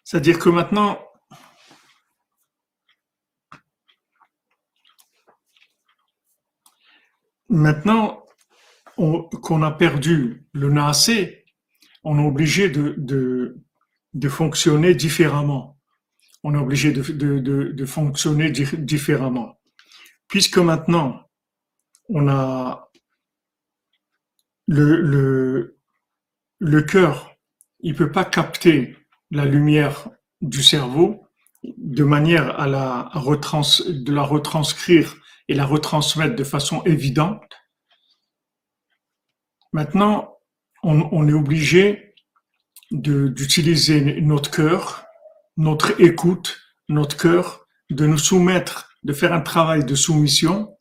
[0.05, 0.99] C'est-à-dire que maintenant,
[7.49, 8.25] maintenant
[8.97, 11.45] qu'on a perdu le naasé,
[12.05, 15.80] on est obligé de, de, fonctionner différemment.
[16.42, 19.59] On est obligé de, de fonctionner différemment.
[20.29, 21.29] Puisque maintenant,
[22.09, 22.90] on a
[24.68, 25.79] le, le,
[26.61, 27.35] le cœur,
[27.81, 28.96] il peut pas capter
[29.31, 30.09] la lumière
[30.40, 31.26] du cerveau
[31.62, 35.16] de manière à la retranscrire
[35.48, 37.53] et la retransmettre de façon évidente.
[39.72, 40.38] Maintenant,
[40.83, 42.14] on, on est obligé
[42.90, 45.05] d'utiliser notre cœur,
[45.61, 50.75] notre écoute, notre cœur, de nous soumettre, de faire un travail de soumission.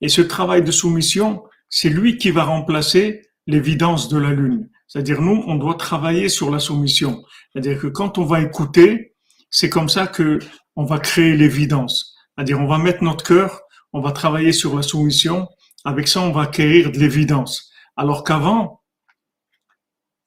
[0.00, 4.70] Et ce travail de soumission, c'est lui qui va remplacer l'évidence de la lune.
[4.86, 7.24] C'est-à-dire, nous, on doit travailler sur la soumission.
[7.52, 9.16] C'est-à-dire que quand on va écouter,
[9.50, 10.38] c'est comme ça que
[10.76, 12.14] on va créer l'évidence.
[12.36, 15.48] C'est-à-dire, on va mettre notre cœur, on va travailler sur la soumission.
[15.84, 17.72] Avec ça, on va acquérir de l'évidence.
[17.96, 18.82] Alors qu'avant,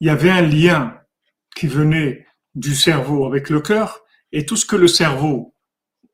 [0.01, 0.97] il y avait un lien
[1.55, 2.24] qui venait
[2.55, 5.53] du cerveau avec le cœur, et tout ce que le cerveau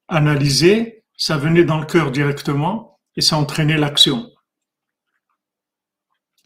[0.08, 4.30] analysait, ça venait dans le cœur directement, et ça entraînait l'action.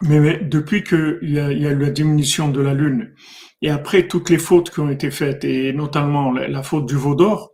[0.02, 3.16] Mais, depuis qu'il y, a, eu la diminution de la Lune,
[3.62, 7.16] et après toutes les fautes qui ont été faites, et notamment la, faute du veau
[7.16, 7.54] d'or,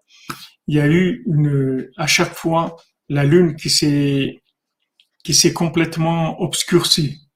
[0.68, 1.24] il y a eu
[1.98, 2.76] à chaque fois
[3.10, 4.42] la Lune qui s'est
[5.24, 7.28] qui s'est complètement obscurcie.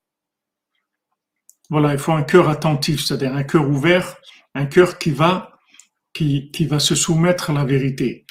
[1.70, 4.18] Voilà, il faut un cœur attentif, c'est-à-dire un cœur ouvert,
[4.56, 5.52] un cœur qui va
[6.14, 8.26] qui, va se soumettre à la vérité.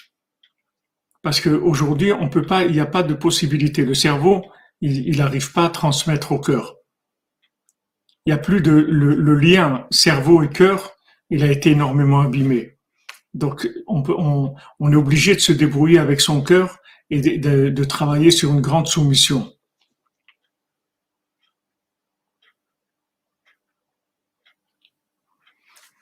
[1.22, 3.84] Parce qu'aujourd'hui, on peut pas, il n'y a pas de possibilité.
[3.84, 4.42] Le cerveau,
[4.80, 6.76] il n'arrive pas à transmettre au cœur.
[8.24, 10.92] Il n'y a plus de le, lien cerveau et cœur,
[11.28, 12.78] il a été énormément abîmé.
[13.34, 16.78] Donc on, on, est obligé de se débrouiller avec son cœur
[17.10, 19.52] et de, travailler sur une grande soumission.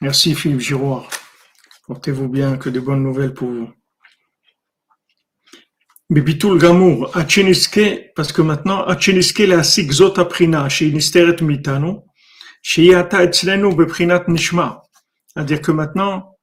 [0.03, 1.09] Merci Philippe Giroir.
[1.87, 3.73] Portez-vous bien, que de bonnes nouvelles pour vous.
[6.11, 12.01] Bibitul Gamour, Acheniske, parce que maintenant, Acheniske la Sigzot Aprina, chez Nisteret Mitanu,
[12.63, 14.83] chez Yata Etzlenu Beprinat Nishma.
[15.29, 16.37] C'est-à-dire que maintenant,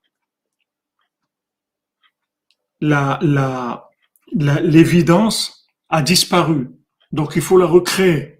[2.79, 3.89] la, la,
[4.31, 6.69] l'évidence a disparu.
[7.11, 8.39] Donc il faut la recréer.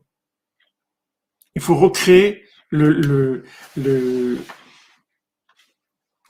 [1.55, 3.43] Il faut recréer le,
[3.75, 4.37] le,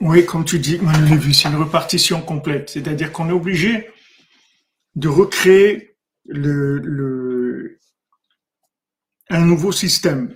[0.00, 2.70] oui, comme tu dis, Manu c'est une repartition complète.
[2.70, 3.90] C'est-à-dire qu'on est obligé
[4.96, 7.78] de recréer le, le,
[9.28, 10.34] un nouveau système.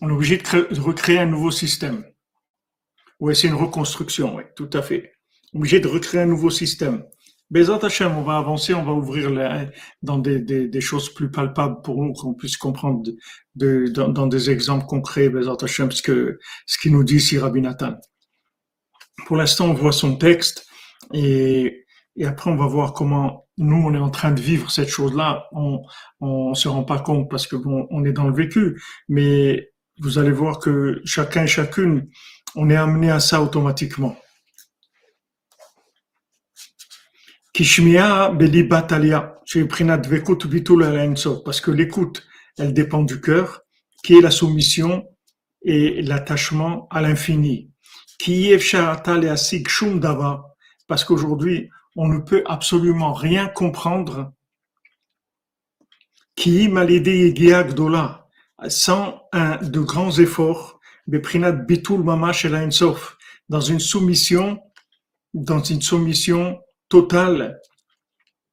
[0.00, 2.04] On est obligé de, recréer un nouveau système.
[3.18, 5.12] Oui, c'est une reconstruction, oui, tout à fait.
[5.54, 7.04] Obligé de recréer un nouveau système.
[7.50, 9.30] Bezat Hashem, on va avancer, on va ouvrir
[10.02, 13.02] dans des, des, des, choses plus palpables pour nous, qu'on puisse comprendre
[13.56, 17.38] de, dans, dans, des exemples concrets, Bezat Hashem, ce, que, ce qu'il nous dit ici
[17.38, 17.98] Rabbi Nathan.
[19.26, 20.66] Pour l'instant, on voit son texte
[21.12, 21.84] et,
[22.16, 25.46] et après, on va voir comment nous, on est en train de vivre cette chose-là,
[25.52, 25.82] on
[26.20, 30.18] on se rend pas compte parce que bon, on est dans le vécu, mais vous
[30.18, 32.08] allez voir que chacun et chacune,
[32.54, 34.16] on est amené à ça automatiquement.
[37.52, 39.38] Kishmia belibatalia,
[41.44, 42.26] parce que l'écoute,
[42.58, 43.62] elle dépend du cœur,
[44.02, 45.04] qui est la soumission
[45.62, 47.71] et l'attachement à l'infini.
[50.86, 54.32] Parce qu'aujourd'hui, on ne peut absolument rien comprendre
[56.34, 56.70] qui
[58.68, 62.46] sans un de grands efforts bitul mamash
[63.48, 64.60] dans une soumission
[65.34, 67.60] dans une soumission totale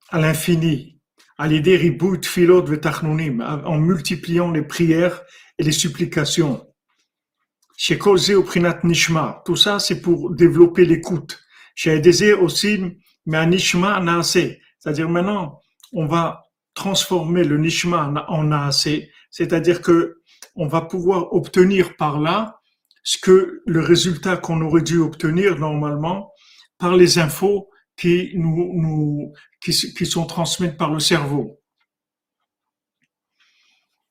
[0.09, 0.99] à l'infini
[1.37, 2.65] à l'idée ribut filot
[3.65, 5.21] en multipliant les prières
[5.57, 6.68] et les supplications
[7.81, 7.97] chez
[8.35, 11.39] au prinat nishma tout ça c'est pour développer l'écoute
[11.87, 14.57] désir aussi, mais un nishma naase.
[14.79, 15.59] C'est-à-dire maintenant,
[15.93, 18.89] on va transformer le nishma en naase,
[19.31, 20.21] c'est-à-dire que
[20.55, 22.59] on va pouvoir obtenir par là
[23.03, 26.31] ce que le résultat qu'on aurait dû obtenir normalement
[26.77, 31.58] par les infos qui nous, nous qui sont transmises par le cerveau.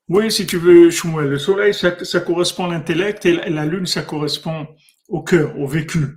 [0.09, 4.03] Oui, si tu veux, Shmuel, le soleil, ça, correspond à l'intellect et la lune, ça
[4.03, 4.67] correspond
[5.09, 6.17] au cœur, au vécu.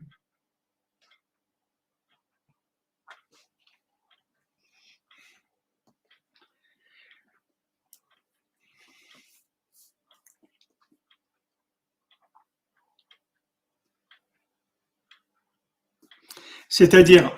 [16.69, 17.35] C'est-à-dire,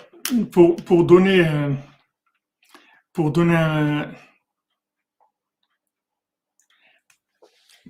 [0.52, 1.46] pour, pour donner,
[3.14, 4.12] pour donner un,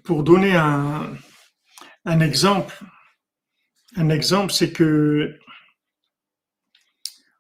[0.04, 2.84] pour donner un, exemple,
[3.96, 5.38] un exemple, c'est que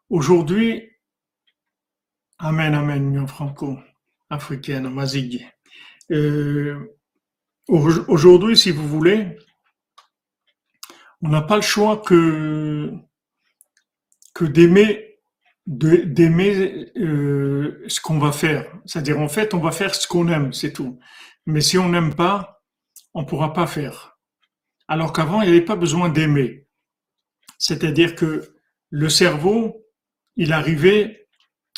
[0.09, 0.89] aujourd'hui,
[2.39, 3.80] Amen, Amen, Mion Franco,
[4.30, 5.47] africaine, Mazig.
[6.11, 6.97] Euh,
[7.68, 9.38] aujourd'hui, si vous voulez,
[11.22, 12.91] on n'a pas le choix que
[14.34, 15.14] que d'aimer
[15.66, 18.66] d'aimer euh, ce qu'on va faire.
[18.86, 20.99] C'est-à-dire, en fait, on va faire ce qu'on aime, c'est tout.
[21.45, 22.53] Mais si on n'aime pas,
[23.14, 24.18] on pourra pas faire.
[24.88, 26.68] Alors qu'avant, il n'y avait pas besoin d'aimer.
[27.57, 28.55] C'est-à-dire que
[28.89, 29.86] le cerveau,
[30.36, 31.28] il arrivait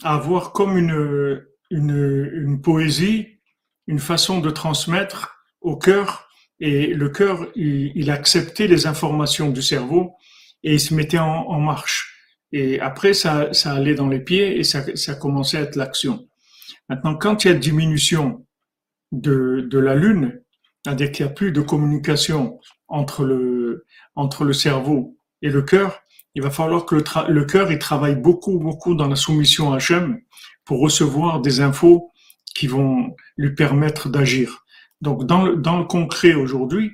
[0.04, 3.40] à avoir comme une, une, une poésie,
[3.88, 6.28] une façon de transmettre au cœur,
[6.60, 10.16] et le cœur, il, il acceptait les informations du cerveau
[10.64, 12.14] et il se mettait en, en marche.
[12.52, 16.28] Et après, ça, ça allait dans les pieds et ça, ça commençait à être l'action.
[16.88, 18.46] Maintenant, quand il y a diminution
[19.12, 20.42] de, de la Lune,
[20.86, 26.04] c'est-à-dire qu'il n'y a plus de communication entre le, entre le cerveau et le cœur,
[26.36, 29.78] il va falloir que le, le cœur il travaille beaucoup, beaucoup dans la soumission à
[29.78, 30.20] Hachem
[30.64, 32.12] pour recevoir des infos
[32.54, 34.64] qui vont lui permettre d'agir.
[35.02, 36.92] Donc, dans le, dans le concret aujourd'hui,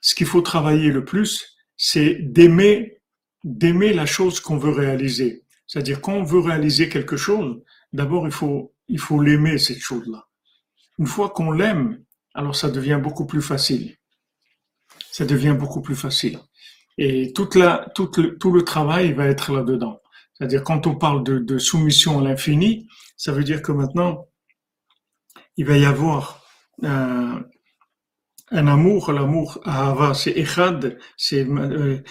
[0.00, 2.96] ce qu'il faut travailler le plus, c'est d'aimer
[3.44, 5.44] d'aimer la chose qu'on veut réaliser.
[5.66, 10.28] C'est-à-dire quand on veut réaliser quelque chose, d'abord il faut il faut l'aimer cette chose-là.
[10.98, 12.02] Une fois qu'on l'aime,
[12.34, 13.96] alors ça devient beaucoup plus facile.
[15.10, 16.38] Ça devient beaucoup plus facile.
[16.98, 20.00] Et toute la, tout, le, tout le travail va être là-dedans.
[20.34, 24.26] C'est-à-dire quand on parle de, de soumission à l'infini, ça veut dire que maintenant
[25.56, 26.42] il va y avoir
[26.82, 27.42] un,
[28.50, 32.02] un amour, l'amour, Ahava, c'est Echad, c'est euh,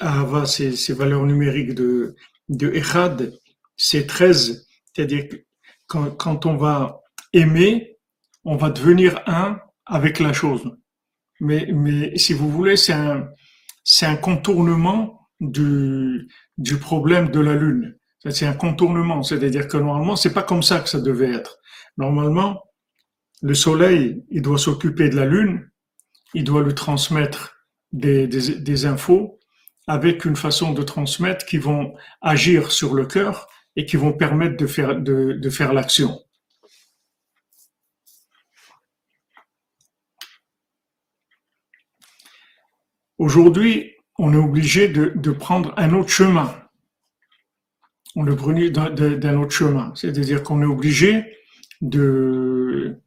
[0.00, 2.16] Ahava, c'est valeurs numériques de,
[2.48, 3.32] de Echad,
[3.76, 4.66] c'est 13.
[4.92, 5.26] C'est-à-dire
[5.86, 7.00] quand, quand on va
[7.32, 7.98] aimer,
[8.44, 10.70] on va devenir un avec la chose.
[11.40, 13.28] Mais, mais si vous voulez, c'est un,
[13.84, 16.28] c'est un contournement du,
[16.58, 17.96] du problème de la Lune.
[18.28, 21.58] C'est un contournement, c'est-à-dire que normalement, c'est pas comme ça que ça devait être.
[21.96, 22.64] Normalement,
[23.42, 25.70] le Soleil, il doit s'occuper de la Lune,
[26.34, 27.54] il doit lui transmettre
[27.92, 29.38] des, des, des, infos
[29.86, 34.56] avec une façon de transmettre qui vont agir sur le cœur et qui vont permettre
[34.56, 36.18] de faire, de, de faire l'action.
[43.18, 46.54] Aujourd'hui, on est obligé de, de, prendre un autre chemin.
[48.14, 49.92] On est obligé d'un autre chemin.
[49.94, 51.24] C'est-à-dire qu'on est obligé
[51.80, 52.98] de,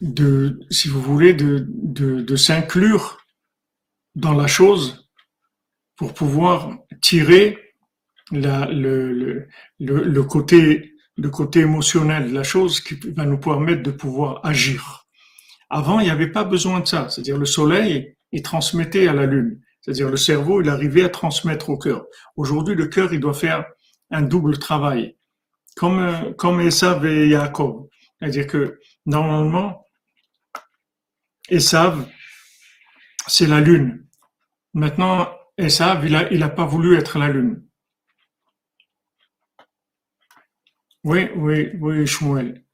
[0.00, 3.24] de, si vous voulez, de, de, de s'inclure
[4.14, 5.10] dans la chose
[5.96, 7.58] pour pouvoir tirer
[8.32, 9.48] la, le,
[9.78, 14.99] le, côté, le côté émotionnel de la chose qui va nous permettre de pouvoir agir.
[15.70, 17.08] Avant, il n'y avait pas besoin de ça.
[17.08, 19.60] C'est-à-dire le soleil, il transmettait à la lune.
[19.80, 22.04] C'est-à-dire le cerveau, il arrivait à transmettre au cœur.
[22.36, 23.64] Aujourd'hui, le cœur, il doit faire
[24.10, 25.16] un double travail.
[25.76, 27.86] Comme, comme Esav et Yaakov.
[28.18, 29.86] C'est-à-dire que, normalement,
[31.48, 32.06] Esav,
[33.26, 34.06] c'est la lune.
[34.74, 37.64] Maintenant, Esav, il a, il a pas voulu être la lune.
[41.04, 42.64] Oui, oui, oui, Shmuel.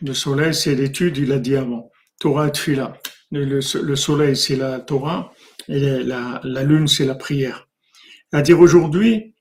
[0.00, 1.90] Le soleil, c'est l'étude, il a dit avant.
[2.18, 2.96] Torah Tfila.
[3.30, 5.32] Le, le, soleil, c'est la Torah
[5.68, 7.68] et la, la lune, c'est la prière.
[8.30, 9.34] C'est-à-dire aujourd'hui,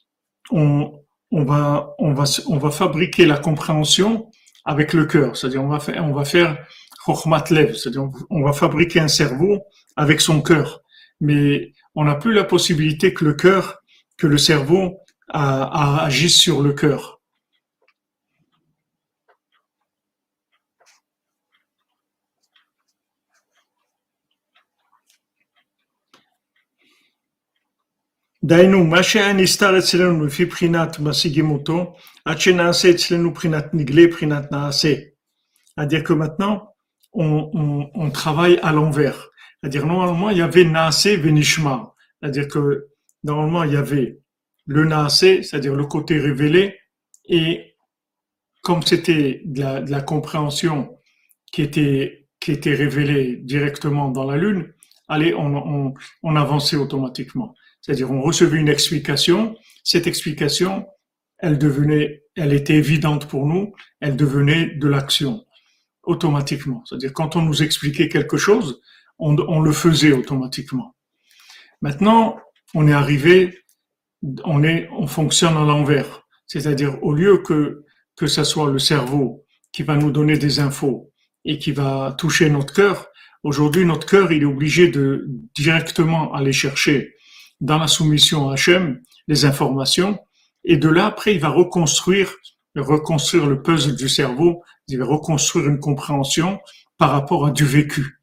[0.51, 0.91] on,
[1.31, 4.29] on, va, on, va, on va fabriquer la compréhension
[4.65, 5.37] avec le cœur.
[5.37, 6.57] C'est-à-dire on va faire, on va faire
[7.73, 9.63] c'est-à-dire on va fabriquer un cerveau
[9.95, 10.81] avec son cœur,
[11.21, 13.81] mais on n'a plus la possibilité que le cœur,
[14.17, 14.99] que le cerveau
[15.29, 17.16] agisse sur le cœur.
[28.46, 34.52] דהיינו, מה שהיה נסתר אצלנו לפי בחינת משיגים אותו, עד שנעשה אצלנו בחינת נגלה, בחינת
[34.52, 34.94] נעשה.
[35.74, 36.56] C'est-à-dire que maintenant,
[37.14, 39.30] on, on, on travaille à l'envers.
[39.60, 41.94] C'est-à-dire, normalement, il y avait naase venishma.
[42.20, 42.88] C'est-à-dire que,
[43.24, 44.18] normalement, il y avait
[44.66, 46.78] le naase, c'est-à-dire le côté révélé,
[47.28, 47.74] et
[48.62, 50.98] comme c'était de la, de la compréhension
[51.52, 54.72] qui était, qui était révélée directement dans la lune,
[55.08, 57.54] allez, on, on, on avançait automatiquement.
[57.87, 59.55] C'est-à-dire, on recevait une explication.
[59.85, 60.87] Cette explication,
[61.37, 63.73] elle devenait, elle était évidente pour nous.
[64.01, 65.45] Elle devenait de l'action
[66.03, 66.83] automatiquement.
[66.85, 68.81] C'est-à-dire, quand on nous expliquait quelque chose,
[69.19, 70.95] on, le faisait automatiquement.
[71.81, 72.37] Maintenant,
[72.75, 73.57] on est arrivé,
[74.43, 76.27] on est, on fonctionne à l'envers.
[76.45, 77.85] C'est-à-dire, au lieu que,
[78.17, 81.13] que ça soit le cerveau qui va nous donner des infos
[81.45, 83.07] et qui va toucher notre cœur,
[83.43, 85.25] aujourd'hui, notre cœur, il est obligé de
[85.55, 87.13] directement aller chercher
[87.59, 90.19] dans la soumission à Hachem les informations
[90.69, 92.29] et de là, après, il va reconstruire,
[92.75, 96.59] reconstruire le puzzle du cerveau, il va reconstruire une compréhension
[96.97, 98.19] par rapport à du vécu.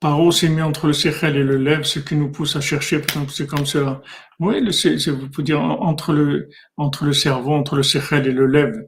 [0.00, 3.00] Paro s'est mis entre le sechel et le lèvre, ce qui nous pousse à chercher,
[3.28, 4.02] c'est comme cela.
[4.40, 8.46] Oui, le, vous pouvez dire entre le, entre le cerveau, entre le sechel et le
[8.46, 8.78] lèvre.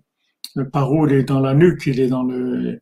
[0.57, 2.81] Le paro, il est dans la nuque, il est dans le,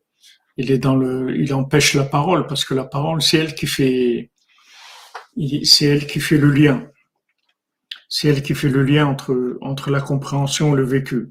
[0.69, 4.29] il empêche la parole parce que la parole, c'est elle qui fait,
[5.35, 6.87] le lien.
[8.09, 11.29] C'est elle qui fait le lien entre, entre la compréhension et le vécu.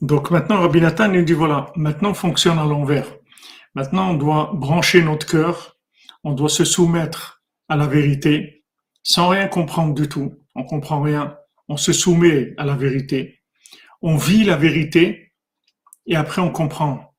[0.00, 3.06] Donc maintenant, Rabbi Nathan nous dit voilà, maintenant on fonctionne à l'envers.
[3.74, 5.78] Maintenant, on doit brancher notre cœur,
[6.22, 8.64] on doit se soumettre à la vérité
[9.04, 10.34] sans rien comprendre du tout.
[10.54, 11.36] On comprend rien.
[11.68, 13.40] On se soumet à la vérité.
[14.02, 15.23] On vit la vérité
[16.06, 17.14] et après on comprend.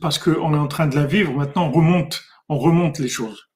[0.00, 3.48] Parce qu'on est en train de la vivre, maintenant on remonte, on remonte les choses.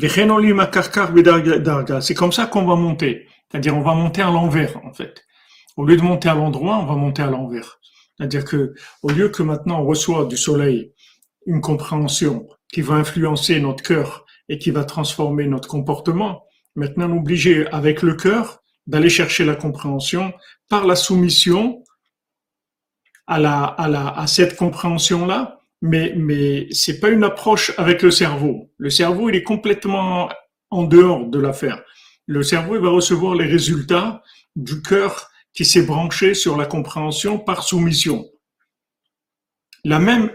[0.00, 3.26] C'est comme ça qu'on va monter.
[3.50, 5.24] C'est-à-dire, on va monter à l'envers, en fait.
[5.76, 7.80] Au lieu de monter à l'endroit, on va monter à l'envers.
[8.16, 10.92] C'est-à-dire que, au lieu que maintenant on reçoit du soleil
[11.46, 16.44] une compréhension qui va influencer notre cœur et qui va transformer notre comportement,
[16.78, 20.32] maintenant obligé, avec le cœur, d'aller chercher la compréhension
[20.70, 21.84] par la soumission
[23.26, 28.70] à cette compréhension-là mais mais c'est pas une approche avec le cerveau.
[28.78, 30.28] Le cerveau, il est complètement
[30.70, 31.82] en dehors de l'affaire.
[32.26, 34.22] Le cerveau, il va recevoir les résultats
[34.56, 38.26] du cœur qui s'est branché sur la compréhension par soumission.
[39.84, 40.30] La même,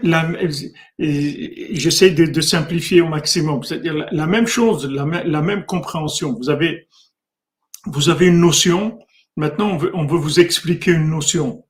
[0.98, 6.34] j'essaie de, simplifier au maximum, c'est-à-dire la, même chose, la, même compréhension.
[6.34, 6.88] Vous avez,
[7.86, 8.98] vous avez une notion.
[9.36, 11.64] Maintenant, on veut, vous expliquer une notion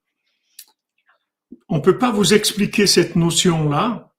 [1.69, 4.11] on peut pas vous expliquer cette notion-là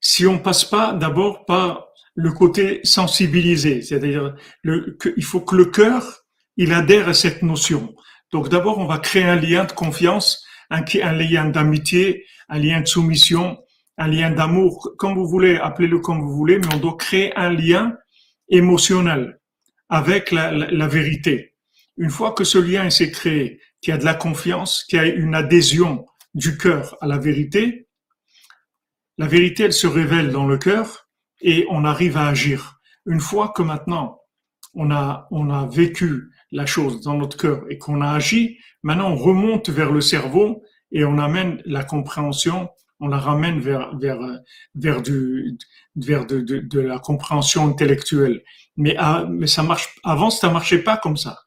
[0.00, 4.34] si on passe pas d'abord par le côté sensibilisé, c'est-à-dire
[4.64, 6.24] il faut que le cœur
[6.56, 7.94] il adhère à cette notion.
[8.32, 12.86] Donc d'abord on va créer un lien de confiance, un, lien d'amitié, un lien de
[12.86, 13.58] soumission,
[13.98, 17.50] un lien d'amour, comme vous voulez, appelez-le comme vous voulez, mais on doit créer un
[17.50, 17.96] lien
[18.48, 19.38] émotionnel
[19.88, 21.54] avec la, la vérité.
[21.96, 25.00] Une fois que ce lien s'est créé, qu'il y a de la confiance, qu'il y
[25.00, 27.88] a une adhésion du cœur à la vérité,
[29.18, 31.08] la vérité, elle se révèle dans le cœur
[31.42, 32.80] et on arrive à agir.
[33.04, 34.18] Une fois que maintenant
[34.74, 39.10] on a, on a vécu la chose dans notre cœur et qu'on a agi, maintenant
[39.10, 44.18] on remonte vers le cerveau et on amène la compréhension, on la ramène vers, vers,
[44.74, 45.56] vers, du,
[45.96, 48.42] vers de, de, de la compréhension intellectuelle.
[48.76, 51.38] Mais, à, mais ça marche, avant ça marchait pas comme ça.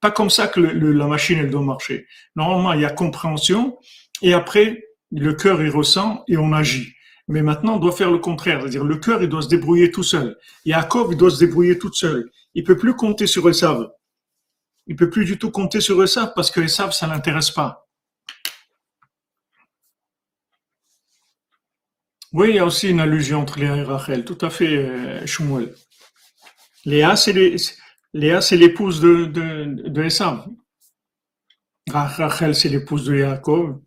[0.00, 2.06] Pas comme ça que le, la machine elle doit marcher.
[2.34, 3.78] Normalement, il y a compréhension
[4.20, 6.94] et après, le cœur, il ressent et on agit.
[7.28, 8.60] Mais maintenant, on doit faire le contraire.
[8.60, 10.36] C'est-à-dire, le cœur, il doit se débrouiller tout seul.
[10.64, 12.30] Yaakov, il doit se débrouiller tout seul.
[12.54, 13.88] Il peut plus compter sur Esav.
[14.86, 17.88] Il peut plus du tout compter sur Esav parce que Esav, ça l'intéresse pas.
[22.32, 24.24] Oui, il y a aussi une allusion entre Léa et Rachel.
[24.24, 25.74] Tout à fait, euh, Shmuel.
[26.86, 27.32] Léa, c'est
[28.56, 30.08] l'épouse de, de.
[31.90, 33.80] Rachel, c'est l'épouse de Yaakov.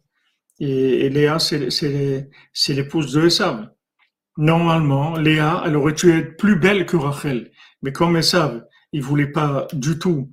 [0.59, 3.69] Et, Léa, c'est l'épouse de Esav.
[4.37, 7.51] Normalement, Léa, elle aurait dû être plus belle que Rachel.
[7.81, 10.29] Mais comme Esav, il voulait pas du tout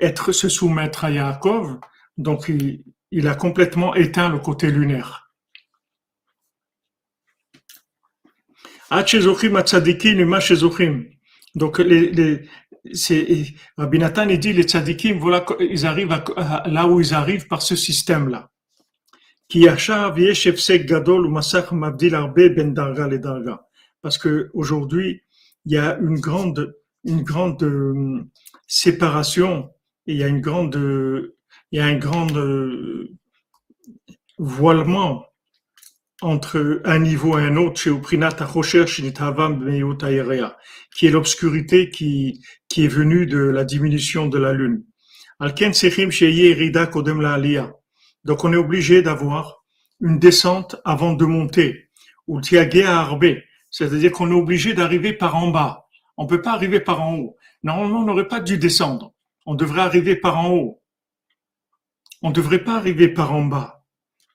[0.00, 1.78] être se soumettre à Yaakov,
[2.16, 2.50] donc
[3.10, 5.30] il, a complètement éteint le côté lunaire.
[11.54, 12.48] Donc, les, les,
[13.76, 16.22] Rabbi Nathan, il dit, les tzadikim, voilà, ils arrivent
[16.66, 18.50] là où ils arrivent par ce système-là.
[19.54, 19.68] Ben
[24.00, 25.22] Parce que aujourd'hui,
[25.66, 26.74] il y a une grande,
[27.04, 28.24] une grande euh,
[28.66, 29.70] séparation,
[30.06, 30.74] il y a une grande,
[31.70, 33.10] il y a un grand euh,
[34.38, 35.24] voilement
[36.20, 37.90] entre un niveau et un autre chez
[40.94, 44.84] qui est l'obscurité qui, qui est venue de la diminution de la lune.
[48.24, 49.64] Donc on est obligé d'avoir
[50.00, 51.88] une descente avant de monter.
[52.28, 55.86] Ou c'est-à-dire qu'on est obligé d'arriver par en bas.
[56.16, 57.36] On peut pas arriver par en haut.
[57.64, 59.14] Normalement, on n'aurait pas dû descendre.
[59.46, 60.82] On devrait arriver par en haut.
[62.22, 63.84] On ne devrait pas arriver par en bas.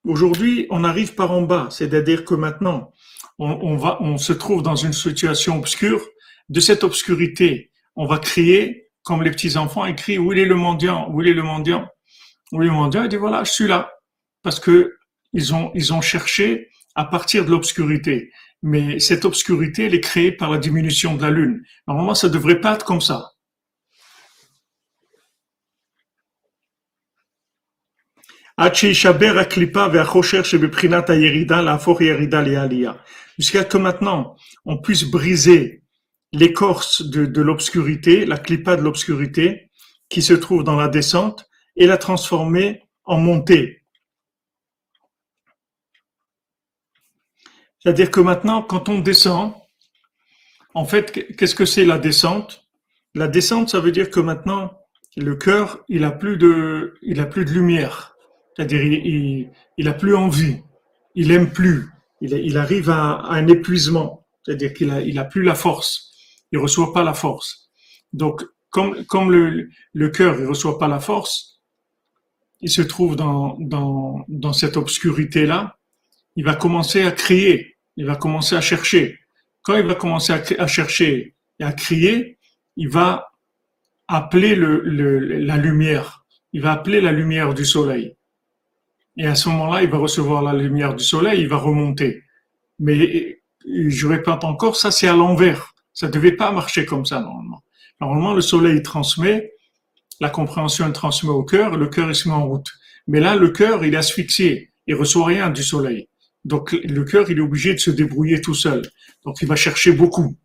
[0.03, 2.91] Aujourd'hui, on arrive par en bas, c'est-à-dire que maintenant,
[3.39, 6.01] on, se trouve dans une situation obscure.
[6.49, 10.55] De cette obscurité, on va crier, comme les petits enfants, ils crient, où est le
[10.55, 11.09] mendiant?
[11.11, 11.87] Où est le mendiant?
[12.51, 13.03] Où est le mendiant?
[13.03, 13.91] Il dit, voilà, je suis là.
[14.43, 14.97] Parce que
[15.33, 18.31] ils ont, ils ont cherché à partir de l'obscurité.
[18.63, 21.63] Mais cette obscurité, elle est créée par la diminution de la lune.
[21.87, 23.33] Normalement, ça devrait pas être comme ça.
[33.37, 34.35] Jusqu'à que maintenant,
[34.65, 35.83] on puisse briser
[36.33, 39.69] l'écorce de, l'obscurité, la clipa de l'obscurité,
[40.09, 43.85] qui se trouve dans la descente, et la transformer en montée.
[47.77, 49.53] C'est-à-dire que maintenant, quand on descend,
[50.73, 52.67] en fait, qu'est-ce que c'est la descente?
[53.13, 54.79] La descente, ça veut dire que maintenant,
[55.15, 58.16] le cœur, il a plus de, il a plus de lumière.
[58.57, 60.63] C'est-à-dire, il, il, a plus envie,
[61.13, 61.85] il aime plus,
[62.21, 64.25] il, il arrive à, un épuisement.
[64.43, 66.11] C'est-à-dire qu'il a, il a plus la force,
[66.51, 67.69] il reçoit pas la force.
[68.13, 71.61] Donc, comme, comme le, le cœur, il reçoit pas la force,
[72.61, 75.77] il se trouve dans, dans, dans cette obscurité-là,
[76.35, 79.19] il va commencer à crier, il va commencer à chercher.
[79.61, 82.39] Quand il va commencer à, à chercher et à crier,
[82.75, 83.29] il va
[84.07, 86.25] appeler le, le, la lumière.
[86.53, 88.16] Il va appeler la lumière du soleil.
[89.17, 92.23] Et à ce moment-là, il va recevoir la lumière du soleil, il va remonter.
[92.79, 95.73] Mais je répète encore, ça c'est à l'envers.
[95.93, 97.63] Ça ne devait pas marcher comme ça normalement.
[97.99, 99.53] Normalement, le soleil transmet,
[100.19, 102.71] la compréhension transmet au cœur, le cœur il se met en route.
[103.07, 106.07] Mais là, le cœur, il est asphyxié, il reçoit rien du soleil.
[106.45, 108.83] Donc le cœur, il est obligé de se débrouiller tout seul.
[109.25, 110.37] Donc il va chercher beaucoup.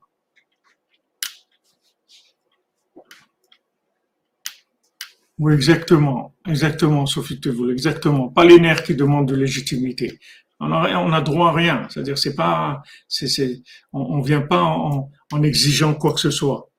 [5.43, 8.28] Oui, exactement, exactement, Sophie Tevoul, exactement.
[8.28, 10.20] Pas les nerfs qui demandent de légitimité.
[10.61, 11.88] On a, on a droit à rien.
[11.90, 13.61] C'est-à-dire, c'est pas, c'est, c'est,
[13.93, 16.70] on, ne vient pas en, en, exigeant quoi que ce soit.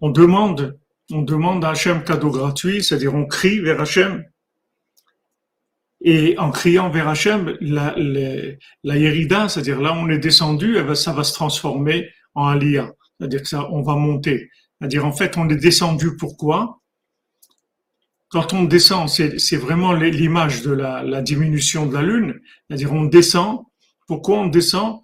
[0.00, 0.78] On demande,
[1.10, 4.24] on demande à Hachem cadeau gratuit, c'est-à-dire on crie vers Hachem.
[6.00, 8.52] Et en criant vers Hachem, la, la,
[8.84, 12.92] la Yerida, c'est-à-dire là on est descendu, ça va se transformer en Aliyah.
[13.18, 14.48] C'est-à-dire que ça, on va monter.
[14.78, 16.79] C'est-à-dire, en fait, on est descendu pourquoi?
[18.30, 23.64] Quand on descend, c'est vraiment l'image de la, diminution de la Lune, c'est-à-dire on descend.
[24.06, 25.00] Pourquoi on descend?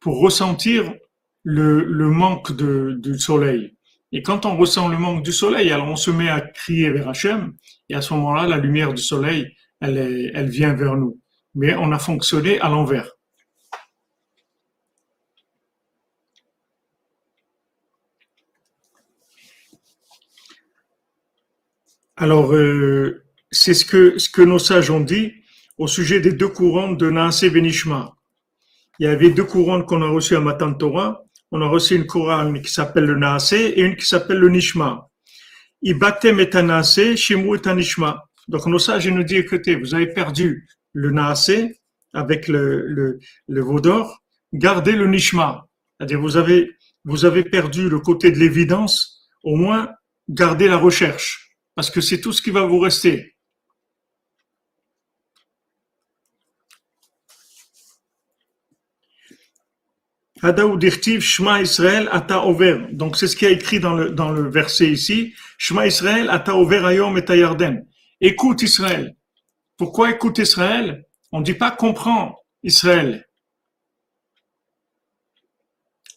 [0.00, 0.94] Pour ressentir
[1.42, 3.74] le, manque du soleil.
[4.12, 7.08] Et quand on ressent le manque du soleil, alors on se met à crier vers
[7.08, 7.54] Hachem,
[7.88, 9.48] et à ce moment-là, la lumière du soleil,
[9.80, 11.18] elle, elle vient vers nous.
[11.54, 13.17] Mais on a fonctionné à l'envers.
[22.20, 25.34] Alors, euh, c'est ce que, ce que nos sages ont dit
[25.78, 28.16] au sujet des deux couronnes de Naase Benishma.
[28.98, 31.24] Il y avait deux couronnes qu'on a reçues à Matan Torah.
[31.52, 35.08] On a reçu une couronne qui s'appelle le Naase et une qui s'appelle le Nishma.
[35.82, 38.24] Ibatem et Naase, Shimu et Nishma.
[38.48, 41.52] Donc, nos sages nous disent, écoutez, vous avez perdu le Naase
[42.14, 45.68] avec le, le, le Vaudor, gardez le Nishma.
[45.96, 46.72] C'est-à-dire, vous avez,
[47.04, 49.90] vous avez perdu le côté de l'évidence, au moins,
[50.28, 51.47] gardez la recherche
[51.78, 53.36] parce que c'est tout ce qui va vous rester.
[61.20, 62.88] Shema Israël ata over.
[62.90, 65.36] Donc c'est ce qui est écrit dans le, dans le verset ici.
[65.56, 67.86] Shema Israël ata over ayom et yarden.
[68.20, 69.14] Écoute Israël.
[69.76, 71.06] Pourquoi écoute Israël?
[71.30, 73.24] On ne dit pas comprends Israël.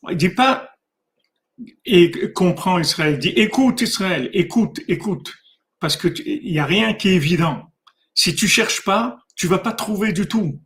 [0.01, 0.71] On ne dit pas
[1.85, 3.13] et comprends Israël.
[3.13, 4.27] Il dit écoute Israël.
[4.33, 5.31] Écoute, écoute
[5.81, 7.73] parce que il y a rien qui est évident.
[8.13, 10.61] Si tu cherches pas, tu vas pas trouver du tout.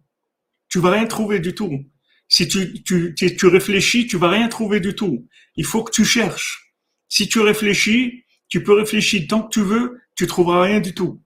[0.70, 1.86] Tu vas rien trouver du tout.
[2.28, 5.28] Si tu, tu, tu, réfléchis, tu vas rien trouver du tout.
[5.56, 6.74] Il faut que tu cherches.
[7.08, 11.24] Si tu réfléchis, tu peux réfléchir tant que tu veux, tu trouveras rien du tout.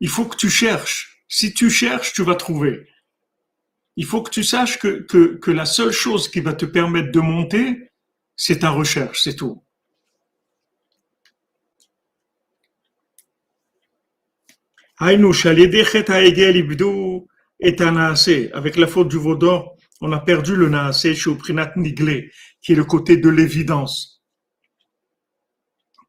[0.00, 1.24] Il faut que tu cherches.
[1.28, 2.88] Si tu cherches, tu vas trouver.
[3.96, 7.12] Il faut que tu saches que, que, que la seule chose qui va te permettre
[7.12, 7.90] de monter,
[8.34, 9.62] c'est ta recherche, c'est tout.
[15.02, 15.18] Avec
[18.76, 22.30] la faute du vaudor, on a perdu le naasé chez Prinat Niglé,
[22.60, 24.22] qui est le côté de l'évidence.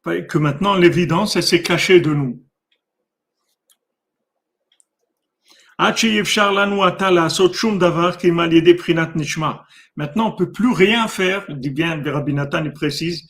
[0.03, 2.43] Que maintenant, l'évidence, elle s'est cachée de nous.
[9.95, 13.27] Maintenant, on peut plus rien faire, dit bien Rabbi Nathan, il précise,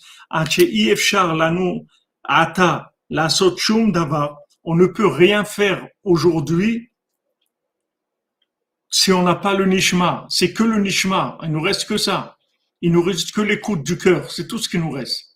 [4.64, 6.91] on ne peut rien faire aujourd'hui
[8.89, 10.26] si on n'a pas le nishma.
[10.30, 11.38] C'est que le nishma.
[11.43, 12.38] Il nous reste que ça.
[12.82, 14.32] Il nous reste que l'écoute du cœur.
[14.32, 15.34] C'est tout ce qui nous reste.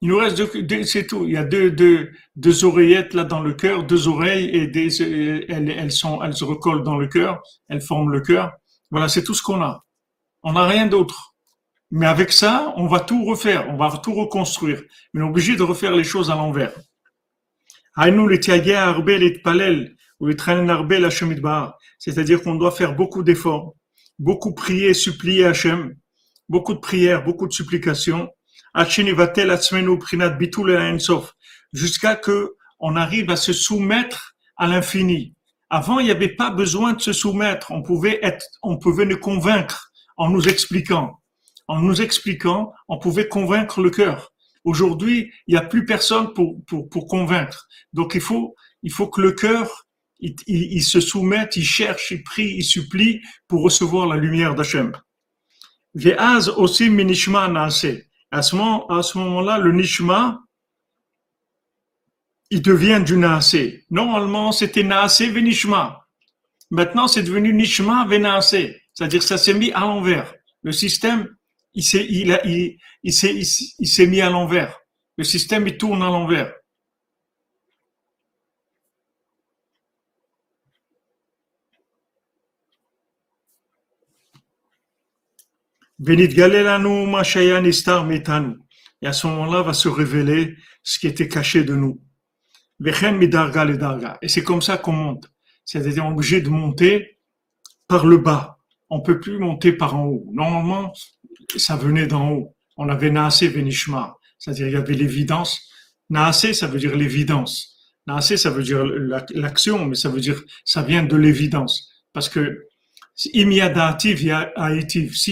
[0.00, 0.36] Il nous reste
[0.84, 1.24] c'est tout.
[1.24, 5.00] Il y a deux, deux, deux oreillettes là dans le cœur, deux oreilles et des,
[5.00, 8.52] elles, elles sont, elles se recollent dans le cœur, elles forment le cœur.
[8.90, 9.84] Voilà, c'est tout ce qu'on a.
[10.42, 11.34] On n'a rien d'autre.
[11.92, 14.82] Mais avec ça, on va tout refaire, on va tout reconstruire.
[15.12, 16.72] Mais on est obligé de refaire les choses à l'envers.
[21.98, 23.74] C'est-à-dire qu'on doit faire beaucoup d'efforts,
[24.18, 25.94] beaucoup prier, supplier Hachem,
[26.48, 28.28] beaucoup de prières, beaucoup de supplications
[31.72, 35.34] jusqu'à que on arrive à se soumettre à l'infini.
[35.70, 37.70] Avant, il n'y avait pas besoin de se soumettre.
[37.70, 41.20] On pouvait être, on pouvait nous convaincre en nous expliquant.
[41.68, 44.31] En nous expliquant, on pouvait convaincre le cœur.
[44.64, 47.66] Aujourd'hui, il n'y a plus personne pour, pour, pour convaincre.
[47.92, 49.86] Donc, il faut, il faut que le cœur,
[50.20, 54.92] il, il, se soumette, il cherche, il prie, il supplie pour recevoir la lumière d'Hachem.
[55.94, 58.04] Ve'az aussi minishma naase.
[58.30, 58.56] À ce
[59.18, 60.40] moment-là, le nishma,
[62.50, 63.84] il devient du naasé.
[63.90, 66.06] Normalement, c'était naasé venishma.
[66.70, 68.80] Maintenant, c'est devenu nishma venaasé.
[68.94, 70.32] C'est-à-dire, ça s'est mis à l'envers.
[70.62, 71.28] Le système,
[71.74, 74.78] il s'est, il, il, il s'est, il s'est mis à l'envers.
[75.16, 76.52] Le système, il tourne à l'envers.
[89.02, 92.02] Et à ce moment-là va se révéler ce qui était caché de nous.
[92.84, 95.30] Et c'est comme ça qu'on monte.
[95.64, 97.20] C'est-à-dire obligé de monter
[97.86, 98.58] par le bas.
[98.90, 100.26] On peut plus monter par en haut.
[100.32, 100.92] Normalement,
[101.58, 102.56] ça venait d'en haut.
[102.76, 104.16] On avait Naasé Venishma.
[104.38, 105.70] C'est-à-dire il y avait l'évidence.
[106.10, 107.96] Naasé, ça veut dire l'évidence.
[108.06, 108.84] Naasé, ça veut dire
[109.34, 111.90] l'action, mais ça veut dire, ça vient de l'évidence.
[112.12, 112.66] Parce que
[113.14, 113.30] si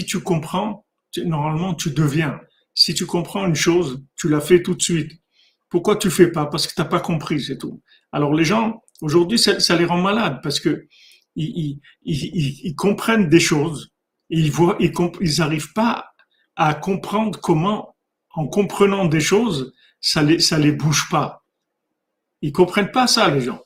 [0.05, 0.85] tu comprends,
[1.25, 2.39] normalement tu deviens.
[2.73, 5.11] Si tu comprends une chose, tu la fais tout de suite.
[5.69, 6.45] Pourquoi tu fais pas?
[6.45, 7.81] Parce que tu n'as pas compris, c'est tout.
[8.11, 10.87] Alors les gens, aujourd'hui, ça, les rend malades parce que
[11.35, 11.79] ils,
[12.77, 13.91] comprennent des choses,
[14.29, 16.10] ils voient, ils, ils n'arrivent pas
[16.55, 17.95] à comprendre comment,
[18.31, 21.43] en comprenant des choses, ça les, les bouge pas.
[22.41, 23.61] Ils comprennent pas ça, les gens.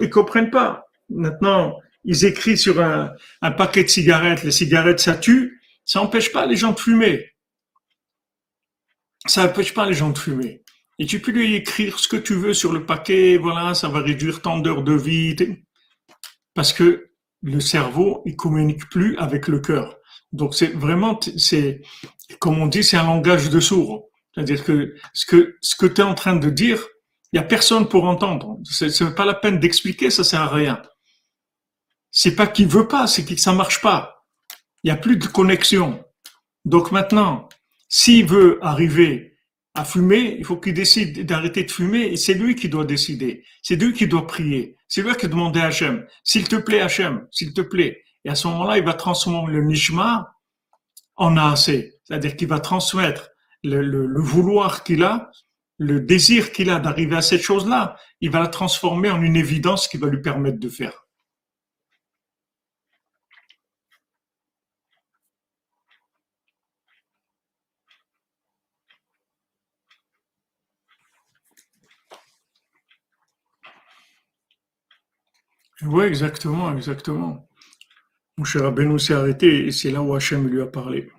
[0.00, 0.86] Ils comprennent pas.
[1.08, 6.46] Maintenant, ils écrivent sur un, paquet de cigarettes, les cigarettes ça tue, ça n'empêche pas
[6.46, 7.32] les gens de fumer.
[9.26, 10.62] Ça n'empêche pas les gens de fumer.
[10.98, 14.00] Et tu peux lui écrire ce que tu veux sur le paquet, voilà, ça va
[14.00, 15.36] réduire tant d'heures de vie.
[16.54, 17.10] Parce que
[17.42, 19.96] le cerveau, il communique plus avec le cœur.
[20.32, 21.82] Donc c'est vraiment, c'est,
[22.38, 24.08] comme on dit, c'est un langage de sourd.
[24.34, 26.86] C'est-à-dire que ce que, ce que tu es en train de dire,
[27.32, 28.58] il y a personne pour entendre.
[28.64, 30.82] C'est pas la peine d'expliquer, ça sert à rien
[32.12, 34.26] c'est pas qu'il veut pas, c'est que ça marche pas.
[34.84, 36.04] Il y a plus de connexion.
[36.64, 37.48] Donc maintenant,
[37.88, 39.34] s'il veut arriver
[39.74, 43.44] à fumer, il faut qu'il décide d'arrêter de fumer et c'est lui qui doit décider.
[43.62, 44.76] C'est lui qui doit prier.
[44.86, 48.04] C'est lui qui doit demander à Hachem, s'il te plaît Hachem, s'il te plaît.
[48.24, 50.36] Et à ce moment-là, il va transformer le nishma
[51.16, 52.00] en assez.
[52.04, 53.30] C'est-à-dire qu'il va transmettre
[53.64, 55.30] le, le vouloir qu'il a,
[55.78, 59.88] le désir qu'il a d'arriver à cette chose-là, il va la transformer en une évidence
[59.88, 61.06] qui va lui permettre de faire.
[75.82, 77.48] Oui, exactement, exactement.
[78.38, 81.10] Mon cher Rabbeinu s'est arrêté et c'est là où Hachem lui a parlé.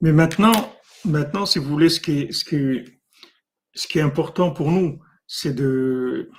[0.00, 2.28] Mais maintenant, maintenant, si vous voulez, ce qui
[3.98, 6.30] est, important pour nous, c'est de,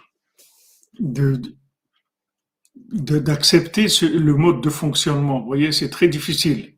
[2.79, 5.39] d'accepter le mode de fonctionnement.
[5.39, 6.77] Vous voyez, c'est très difficile.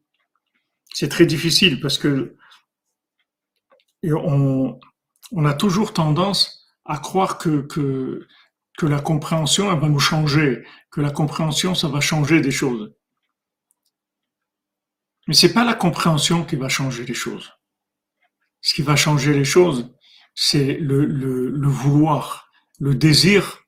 [0.94, 2.36] c'est très difficile parce que
[4.04, 4.80] on,
[5.46, 8.26] a toujours tendance à croire que,
[8.80, 12.94] que la compréhension, elle va nous changer, que la compréhension, ça va changer des choses.
[15.28, 17.52] Mais c'est pas la compréhension qui va changer les choses.
[18.62, 19.94] Ce qui va changer les choses,
[20.34, 22.50] c'est le, le, le vouloir,
[22.80, 23.66] le désir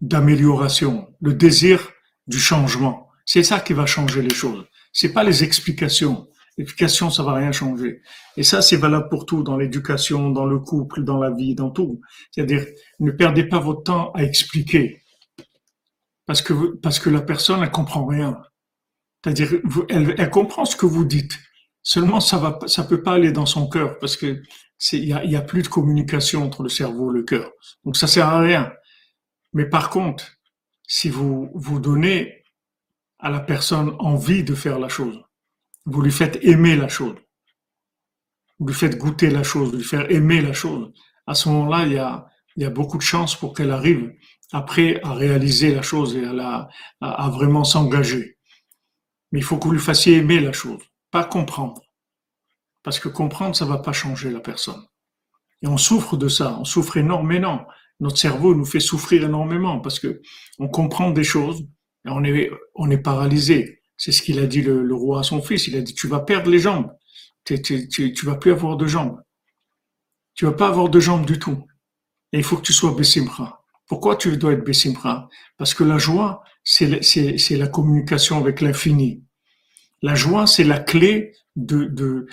[0.00, 1.92] d'amélioration, le désir
[2.26, 3.08] du changement.
[3.24, 4.66] C'est ça qui va changer les choses.
[4.92, 6.28] C'est pas les explications.
[6.58, 8.02] L'éducation, ça va rien changer.
[8.36, 11.70] Et ça, c'est valable pour tout, dans l'éducation, dans le couple, dans la vie, dans
[11.70, 12.00] tout.
[12.30, 12.66] C'est-à-dire,
[13.00, 15.02] ne perdez pas votre temps à expliquer.
[16.26, 18.38] Parce que, parce que la personne, elle comprend rien.
[19.24, 21.38] C'est-à-dire, elle, comprend ce que vous dites.
[21.82, 24.42] Seulement, ça va, ça peut pas aller dans son cœur parce que
[24.92, 27.50] il a, y a plus de communication entre le cerveau et le cœur.
[27.84, 28.72] Donc, ça sert à rien.
[29.52, 30.24] Mais par contre,
[30.86, 32.44] si vous, vous donnez
[33.18, 35.22] à la personne envie de faire la chose,
[35.86, 37.16] vous lui faites aimer la chose.
[38.58, 40.92] Vous lui faites goûter la chose, vous lui faire aimer la chose.
[41.26, 44.12] À ce moment-là, il y a, beaucoup de chances pour qu'elle arrive
[44.52, 48.38] après à réaliser la chose et à, la, vraiment s'engager.
[49.32, 51.82] Mais il faut que vous lui fassiez aimer la chose, pas comprendre.
[52.82, 54.84] Parce que comprendre, ça va pas changer la personne.
[55.62, 57.66] Et on souffre de ça, on souffre énormément.
[58.00, 60.20] Notre cerveau nous fait souffrir énormément parce que
[60.58, 61.62] on comprend des choses
[62.04, 63.81] et on est paralysé.
[64.04, 65.68] C'est ce qu'il a dit le, roi à son fils.
[65.68, 66.90] Il a dit, tu vas perdre les jambes.
[67.44, 69.22] Tu, tu, vas plus avoir de jambes.
[70.34, 71.68] Tu vas pas avoir de jambes du tout.
[72.32, 73.64] Et il faut que tu sois Bessimra.
[73.86, 76.88] Pourquoi tu dois être Bessimra Parce que la joie, c'est
[77.50, 79.22] la communication avec l'infini.
[80.02, 82.26] La joie, c'est la clé de, de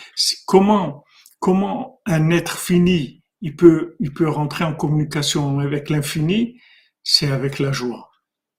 [0.47, 1.03] comment,
[1.37, 6.59] comment un être fini, il peut, il peut rentrer en communication avec l'infini,
[7.03, 8.09] c'est avec la joie.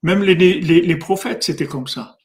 [0.04, 2.18] Même les, les prophètes, c'était comme ça.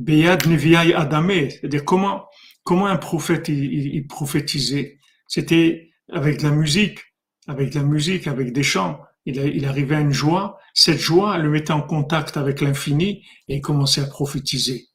[0.00, 2.26] Beyad Neviai Adamé, c'est-à-dire comment,
[2.64, 4.98] comment un prophète il, prophétisait?
[5.28, 7.00] C'était avec la musique,
[7.46, 9.00] avec la musique, avec des chants.
[9.26, 10.58] Il, arrivait à une joie.
[10.72, 14.86] Cette joie le mettait en contact avec l'infini et il commençait à prophétiser.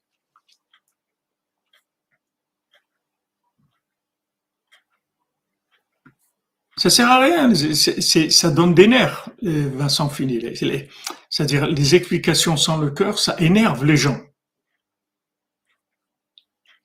[6.77, 10.41] Ça sert à rien, ça donne des nerfs, euh, Vincent Fini.
[11.29, 14.19] C'est-à-dire les explications sans le cœur, ça énerve les gens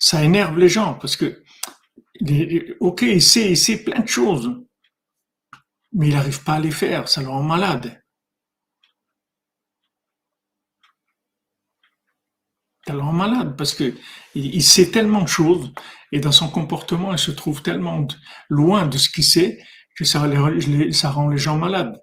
[0.00, 1.44] ça énerve les gens parce que,
[2.80, 4.50] ok, il sait, plein de choses,
[5.92, 8.02] mais il n'arrive pas à les faire, ça le rend malade.
[12.86, 13.94] Ça le rend malade parce que
[14.34, 15.72] il sait tellement de choses
[16.12, 18.06] et dans son comportement, il se trouve tellement
[18.48, 19.62] loin de ce qu'il sait
[19.96, 22.00] que ça, rend les gens malades.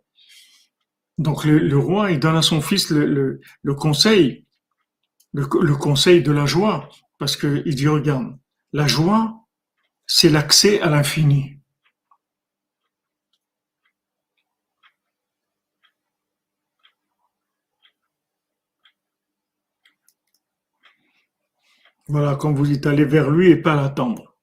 [1.17, 3.41] Donc le, roi, il donne à son fils le,
[3.75, 4.45] conseil,
[5.33, 6.89] le, conseil de la joie.
[7.17, 8.37] Parce qu'il dit, regarde,
[8.73, 9.47] la joie,
[10.05, 11.59] c'est l'accès à l'infini.
[22.09, 24.37] Voilà, comme vous dites, aller vers lui et pas l'attendre.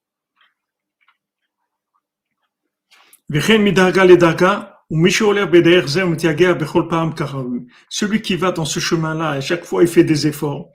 [7.89, 10.69] Celui qui va dans ce chemin-là, à chaque fois il fait des efforts.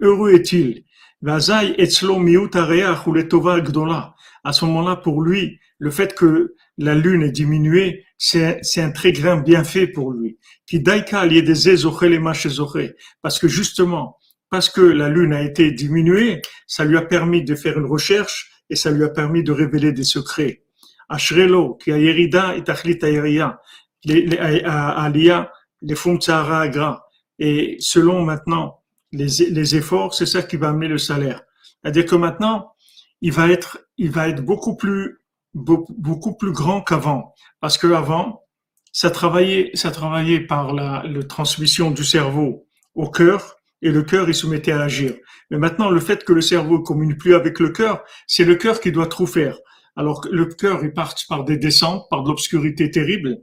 [0.00, 0.84] Heureux est-il.
[1.26, 2.06] À ce
[4.64, 9.86] moment-là, pour lui, le fait que la lune est diminuée, c'est un très grand bienfait
[9.86, 10.38] pour lui.
[13.22, 14.16] Parce que justement,
[14.50, 18.50] parce que la lune a été diminuée, ça lui a permis de faire une recherche
[18.70, 20.62] et ça lui a permis de révéler des secrets.
[21.10, 23.60] Ashrelo, qui a yerida et tachlit aliyah,
[24.04, 24.38] les
[26.28, 27.04] agra.
[27.38, 28.79] Et selon maintenant
[29.12, 31.42] les, efforts, c'est ça qui va amener le salaire.
[31.82, 32.72] C'est-à-dire que maintenant,
[33.20, 35.18] il va être, il va être beaucoup plus,
[35.54, 37.34] beaucoup, plus grand qu'avant.
[37.60, 38.44] Parce que avant,
[38.92, 44.34] ça travaillait, ça travaillait par la, transmission du cerveau au cœur et le cœur, il
[44.34, 45.14] se mettait à agir.
[45.50, 48.56] Mais maintenant, le fait que le cerveau ne communique plus avec le cœur, c'est le
[48.56, 49.56] cœur qui doit tout faire.
[49.96, 53.38] Alors le cœur, il part par des descentes, par de l'obscurité terrible.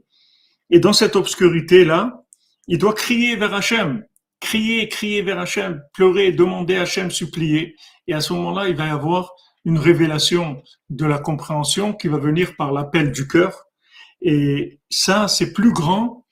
[0.70, 2.24] Et dans cette obscurité-là,
[2.68, 4.04] il doit crier vers Hachem
[4.40, 7.76] crier, crier vers Hachem, pleurer, demander à Hachem, supplier.
[8.08, 9.34] Et à ce moment-là, il va y avoir
[9.66, 13.66] une révélation de la compréhension qui va venir par l'appel du cœur.
[14.22, 16.26] Et ça, c'est plus grand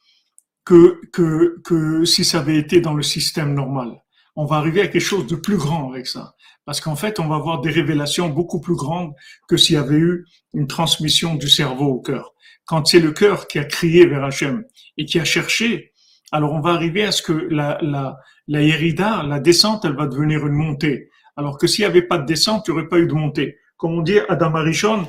[0.63, 4.01] que, que, que si ça avait été dans le système normal.
[4.35, 6.35] On va arriver à quelque chose de plus grand avec ça.
[6.65, 9.13] Parce qu'en fait, on va avoir des révélations beaucoup plus grandes
[9.47, 12.33] que s'il y avait eu une transmission du cerveau au cœur.
[12.65, 14.65] Quand c'est le cœur qui a crié vers Hachem
[14.97, 15.93] et qui a cherché
[16.35, 18.17] alors on va arriver à ce que la, la,
[18.47, 21.09] la la descente, elle va devenir une montée.
[21.37, 23.57] Alors que s'il n'y avait pas de descente, tu n'aurais pas eu de montée.
[23.77, 25.07] Comme on dit, Adam Arishon,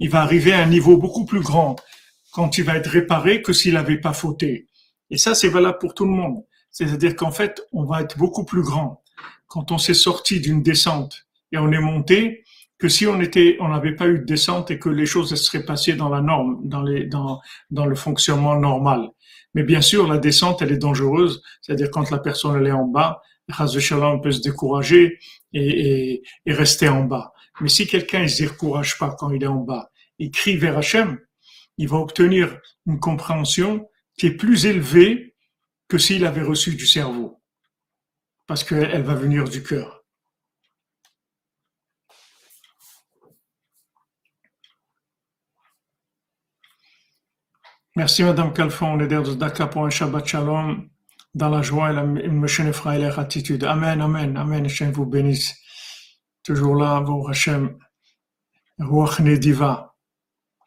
[0.00, 1.76] il va arriver à un niveau beaucoup plus grand
[2.32, 4.68] quand il va être réparé que s'il n'avait pas fauté.
[5.10, 6.42] Et ça, c'est valable pour tout le monde.
[6.70, 9.02] C'est-à-dire qu'en fait, on va être beaucoup plus grand
[9.46, 12.42] quand on s'est sorti d'une descente et on est monté
[12.78, 15.64] que si on était, on n'avait pas eu de descente et que les choses seraient
[15.64, 19.10] passées dans la norme, dans les, dans, dans le fonctionnement normal.
[19.54, 21.42] Mais bien sûr, la descente, elle est dangereuse.
[21.62, 25.18] C'est-à-dire quand la personne elle est en bas, Shalom peut se décourager
[25.52, 27.32] et, et, et, rester en bas.
[27.60, 30.78] Mais si quelqu'un ne se décourage pas quand il est en bas, il crie vers
[30.78, 31.18] Hachem,
[31.78, 33.88] il va obtenir une compréhension
[34.18, 35.34] qui est plus élevée
[35.88, 37.40] que s'il avait reçu du cerveau.
[38.46, 39.93] Parce qu'elle va venir du cœur.
[47.96, 50.88] Merci Madame Calfon, leader de Dakar pour un Shabbat Shalom,
[51.32, 53.62] dans la joie et la et la gratitude.
[53.62, 55.54] Amen, Amen, Amen, Hachem vous bénisse.
[56.42, 57.78] Toujours là, vous Hachem,
[58.80, 59.94] Ruach Nediva,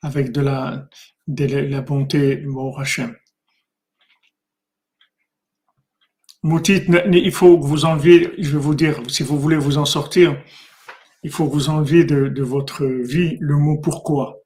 [0.01, 0.87] avec de la,
[1.27, 3.13] de la bonté, mon Hachem.
[6.43, 9.83] Moutit, il faut que vous enleviez, je vais vous dire, si vous voulez vous en
[9.85, 10.41] sortir,
[11.23, 14.37] il faut que vous enleviez de, de votre vie le mot pourquoi.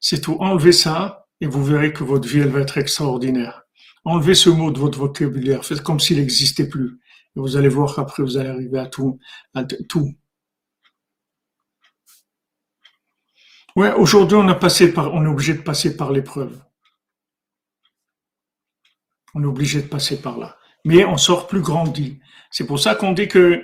[0.00, 3.62] C'est tout, enlevez ça, et vous verrez que votre vie, elle va être extraordinaire.
[4.04, 7.00] Enlevez ce mot de votre vocabulaire, faites comme s'il n'existait plus.
[7.36, 9.18] Et vous allez voir qu'après, vous allez arriver à tout.
[9.52, 10.14] À tout.
[13.74, 16.58] Ouais, aujourd'hui, on on est obligé de passer par l'épreuve.
[19.34, 20.56] On est obligé de passer par là.
[20.86, 22.20] Mais on sort plus grandi.
[22.50, 23.62] C'est pour ça qu'on dit que,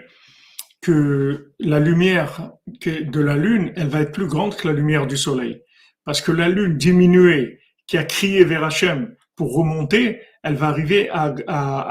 [0.83, 5.17] que la lumière de la lune, elle va être plus grande que la lumière du
[5.17, 5.63] soleil.
[6.05, 11.09] Parce que la lune diminuée qui a crié vers Hachem pour remonter, elle va arriver
[11.11, 11.35] à,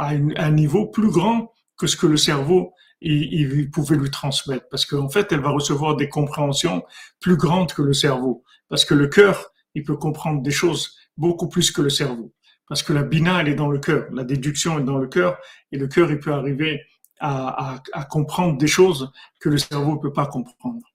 [0.08, 4.68] un niveau plus grand que ce que le cerveau il, pouvait lui transmettre.
[4.70, 6.84] Parce qu'en fait, elle va recevoir des compréhensions
[7.20, 8.44] plus grandes que le cerveau.
[8.70, 12.34] Parce que le cœur, il peut comprendre des choses beaucoup plus que le cerveau.
[12.68, 14.08] Parce que la bina, elle est dans le cœur.
[14.14, 15.38] La déduction est dans le cœur.
[15.72, 16.82] Et le cœur, il peut arriver
[17.20, 20.91] à, à comprendre des choses que le cerveau ne peut pas comprendre.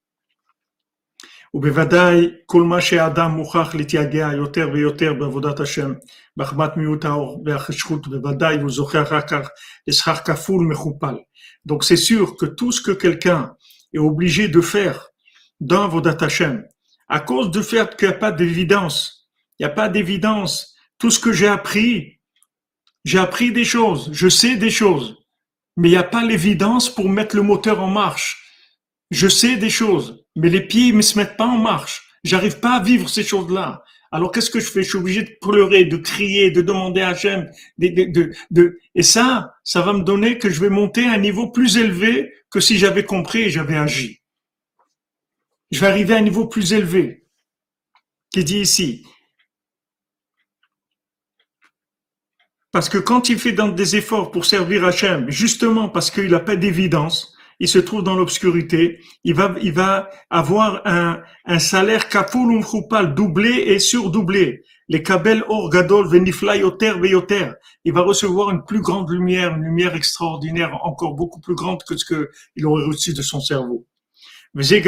[1.55, 5.93] ובוודאי כל מה שהאדם מוכרח להתייגע יותר ויותר בעבודת השם,
[6.37, 9.49] בהחמת מיעוט האור והחשכות, בוודאי הוא זוכה אחר כך
[9.87, 11.15] לשכר כפול מכופל.
[11.65, 13.55] Donc c'est sûr que tout ce que quelqu'un
[13.93, 15.07] est obligé de faire
[15.59, 16.63] dans Avodat Hashem,
[17.07, 19.29] à cause du fait qu'il n'y a pas d'évidence,
[19.59, 22.19] il n'y a pas d'évidence, tout ce que j'ai appris,
[23.05, 25.17] j'ai appris des choses, je sais des choses,
[25.77, 28.29] mais il n'y a pas l'évidence pour mettre le moteur en marche.
[29.11, 32.02] Je sais des choses, mais les pieds ne se mettent pas en marche.
[32.22, 33.82] J'arrive pas à vivre ces choses-là.
[34.12, 34.82] Alors qu'est-ce que je fais?
[34.82, 37.50] Je suis obligé de pleurer, de crier, de demander à Hachem.
[37.80, 42.32] Et ça, ça va me donner que je vais monter à un niveau plus élevé
[42.50, 44.20] que si j'avais compris et j'avais agi.
[45.72, 47.26] Je vais arriver à un niveau plus élevé.
[48.30, 49.04] Qui dit ici.
[52.70, 56.56] Parce que quand il fait des efforts pour servir Hachem, justement parce qu'il n'a pas
[56.56, 63.14] d'évidence, il se trouve dans l'obscurité, il va, il va avoir un, un salaire choupal,
[63.14, 64.62] doublé et surdoublé.
[64.88, 67.50] Les kabel or gadol veyoter.
[67.84, 71.96] Il va recevoir une plus grande lumière, une lumière extraordinaire, encore beaucoup plus grande que
[71.96, 73.84] ce qu'il aurait reçu de son cerveau.
[74.58, 74.80] C'est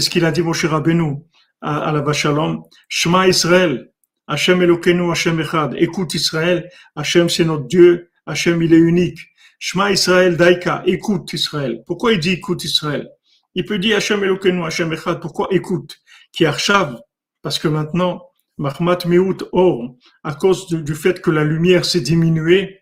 [0.00, 1.16] ce qu'il a dit Moshe Rabbeinu
[1.60, 2.62] à, la Vachalom.
[2.88, 3.90] Shema Israël,
[4.28, 5.74] Hashem Elokeinu, Hashem Echad.
[5.76, 9.18] Écoute Israël, Hashem c'est notre Dieu, Hashem il est unique.
[9.58, 11.82] Shema Israël Daika, écoute Israël.
[11.86, 13.08] Pourquoi il dit écoute Israël?
[13.54, 15.20] Il peut dire Hashem Elokeinu, Hashem Echad.
[15.20, 15.98] Pourquoi écoute?
[16.32, 17.00] Qui Arshav
[17.42, 18.22] Parce que maintenant,
[18.58, 22.80] Mahmat Meut Or, à cause du fait que la lumière s'est diminuée,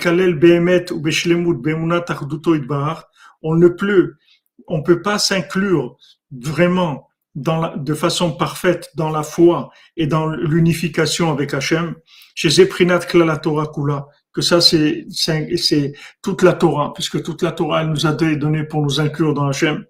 [0.00, 2.04] Kalel Behemet ou Beshlemut Bemunat
[3.42, 4.14] on ne peut,
[4.66, 5.96] on peut pas s'inclure
[6.32, 11.94] vraiment dans la, de façon parfaite dans la foi et dans l'unification avec Hachem,
[12.34, 17.52] chez Zeprinat Klala Torah Kula, que ça c'est c'est toute la Torah, puisque toute la
[17.52, 19.84] Torah elle nous a donné pour nous inclure dans Hachem,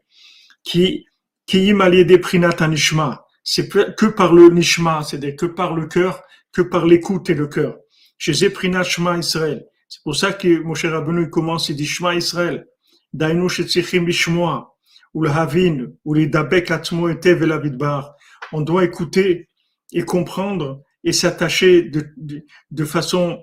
[0.62, 1.06] qui
[1.46, 6.22] qui des prinat anishma, c'est que par le nishma, c'est-à-dire que par le cœur,
[6.52, 7.78] que par l'écoute et le cœur.
[8.18, 9.66] Chez Zeprinat Shema Israël.
[9.88, 12.66] C'est pour ça que Moshe Rabbeinu commence, il dit Shema Israël.
[13.12, 14.76] Dainu shetzrichim lishmoa,
[15.14, 17.44] ou le havin, ou les dabek atmo etev
[17.76, 18.14] bar.
[18.52, 19.48] On doit écouter
[19.92, 23.42] et comprendre et s'attacher de, de, de façon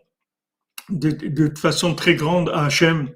[0.89, 3.09] de, de façon très grande à Hachem,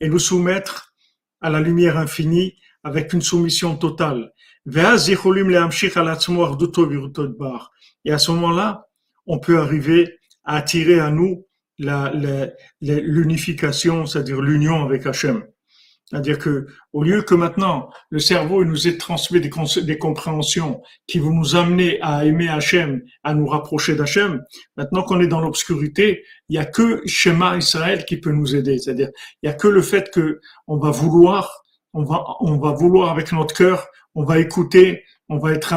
[0.00, 0.94] et nous soumettre
[1.40, 4.32] à la lumière infinie avec une soumission totale.
[4.66, 4.80] Et
[8.12, 8.86] à ce moment-là,
[9.26, 11.46] on peut arriver à attirer à nous
[12.80, 15.44] l'unification, c'est-à-dire l'union avec Hachem.
[16.10, 21.32] C'est-à-dire que, au lieu que maintenant, le cerveau nous ait transmis des, compréhensions qui vont
[21.32, 24.42] nous amener à aimer Hachem, à nous rapprocher d'Hachem,
[24.76, 28.78] maintenant qu'on est dans l'obscurité, il y a que Shema Israël qui peut nous aider.
[28.78, 29.10] C'est-à-dire,
[29.42, 33.10] il y a que le fait que on va vouloir, on va, on va vouloir
[33.10, 33.86] avec notre cœur,
[34.16, 35.74] on va écouter, on va être,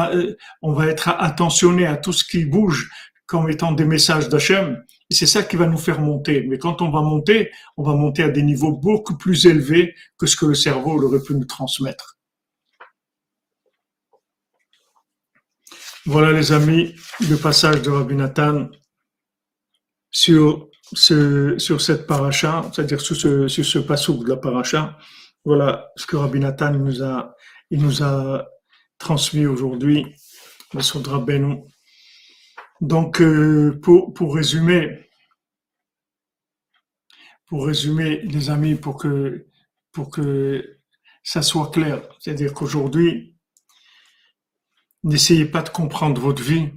[0.62, 2.90] on va être attentionné à tout ce qui bouge
[3.26, 4.82] comme étant des messages d'Hachem.
[5.10, 6.44] C'est ça qui va nous faire monter.
[6.48, 10.26] Mais quand on va monter, on va monter à des niveaux beaucoup plus élevés que
[10.26, 12.18] ce que le cerveau aurait pu nous transmettre.
[16.06, 18.68] Voilà les amis, le passage de Rabbi Nathan
[20.10, 24.98] sur, ce, sur cette paracha, c'est-à-dire sur ce, sur ce de la paracha.
[25.44, 27.34] Voilà ce que Rabbi Nathan nous a,
[27.70, 28.46] il nous a
[28.98, 30.14] transmis aujourd'hui.
[32.80, 35.08] Donc, euh, pour, résumer,
[37.46, 39.46] pour résumer, les amis, pour que,
[39.92, 40.78] pour que
[41.22, 43.36] ça soit clair, c'est-à-dire qu'aujourd'hui,
[45.04, 46.70] n'essayez pas de comprendre votre vie,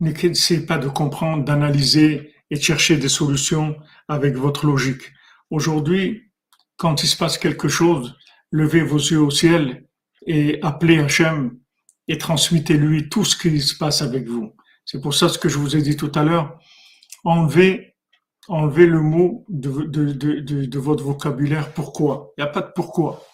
[0.00, 3.76] n'essayez pas de comprendre, d'analyser et de chercher des solutions
[4.08, 5.12] avec votre logique.
[5.50, 6.30] Aujourd'hui,
[6.76, 8.16] quand il se passe quelque chose,
[8.50, 9.86] levez vos yeux au ciel
[10.26, 11.58] et appelez Hachem
[12.08, 14.56] et transmettez-lui tout ce qui se passe avec vous.
[14.84, 16.58] C'est pour ça ce que je vous ai dit tout à l'heure.
[17.24, 17.96] Enlevez,
[18.48, 22.32] enlevez le mot de, de, de, de votre vocabulaire pourquoi?
[22.36, 23.26] Il n'y a pas de pourquoi.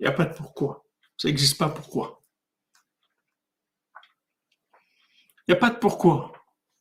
[0.00, 0.84] Il n'y a pas de pourquoi.
[1.16, 2.20] Ça n'existe pas pourquoi?
[5.46, 6.32] Il n'y a pas de pourquoi.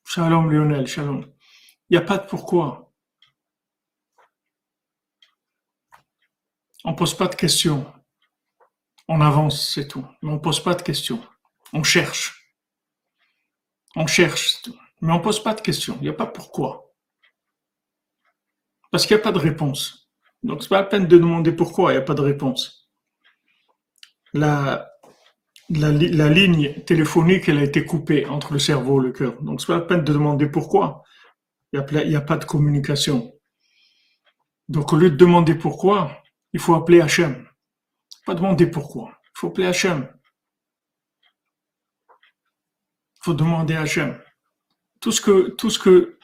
[0.06, 1.22] Shalom Lionel, shalom.
[1.90, 2.92] Il n'y a pas de pourquoi.
[6.86, 7.86] On ne pose pas de questions.
[9.08, 10.06] On avance, c'est tout.
[10.22, 11.22] Mais on pose pas de questions.
[11.74, 12.56] On cherche.
[13.96, 14.76] On cherche, tout.
[15.02, 15.98] Mais on pose pas de questions.
[16.00, 16.94] Il n'y a pas pourquoi.
[18.92, 20.10] Parce qu'il n'y a pas de réponse.
[20.44, 22.90] Donc c'est pas la peine de demander pourquoi il n'y a pas de réponse.
[24.34, 24.90] La,
[25.70, 29.42] ligne téléphonique, elle a été coupée entre le cerveau et le cœur.
[29.42, 31.04] Donc c'est pas la peine de demander pourquoi.
[31.72, 33.34] Il n'y a, a pas de communication.
[34.70, 36.24] Donc au lieu de demander pourquoi,
[36.54, 37.48] il faut appeler Hachem.
[38.26, 39.20] Pas demander pourquoi.
[39.34, 40.08] Faut appeler Hachem.
[43.22, 44.20] Faut demander à Hachem.
[45.02, 46.20] Tout ce que, tout ce que,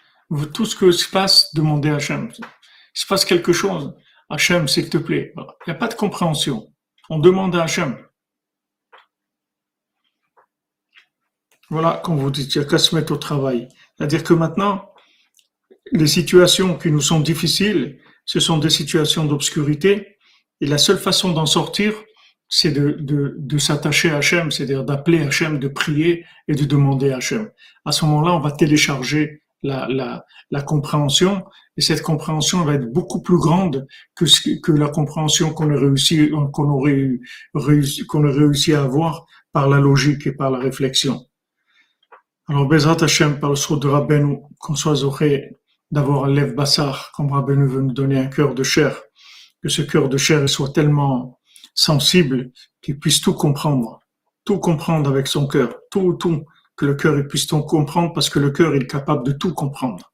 [0.53, 2.31] tout ce que se passe, demandez à Hachem.
[2.37, 3.95] Il se passe quelque chose.
[4.29, 5.33] Hachem, s'il te plaît.
[5.37, 6.73] Il n'y a pas de compréhension.
[7.09, 7.97] On demande à Hachem.
[11.69, 13.67] Voilà, comme vous dites, il n'y a qu'à se mettre au travail.
[13.95, 14.93] C'est-à-dire que maintenant,
[15.91, 20.18] les situations qui nous sont difficiles, ce sont des situations d'obscurité,
[20.61, 21.93] et la seule façon d'en sortir,
[22.47, 27.11] c'est de, de, de s'attacher à Hachem, c'est-à-dire d'appeler Hachem, de prier et de demander
[27.11, 27.49] à Hachem.
[27.85, 31.45] À ce moment-là, on va télécharger la, la, la compréhension
[31.77, 34.25] et cette compréhension va être beaucoup plus grande que,
[34.61, 35.79] que la compréhension qu'on aurait
[37.53, 41.25] réussi, a réussi à avoir par la logique et par la réflexion.
[42.47, 45.55] Alors, Bezrat Hachem, par le sceau de Rabbeinu, qu'on soit zoré
[45.91, 48.99] d'avoir un lève bassar, comme Rabbeinu veut nous donner un cœur de chair,
[49.61, 51.39] que ce cœur de chair soit tellement
[51.73, 52.51] sensible
[52.81, 53.99] qu'il puisse tout comprendre,
[54.45, 58.39] tout comprendre avec son cœur, tout, tout, que le cœur puisse tout comprendre parce que
[58.39, 60.13] le cœur est capable de tout comprendre.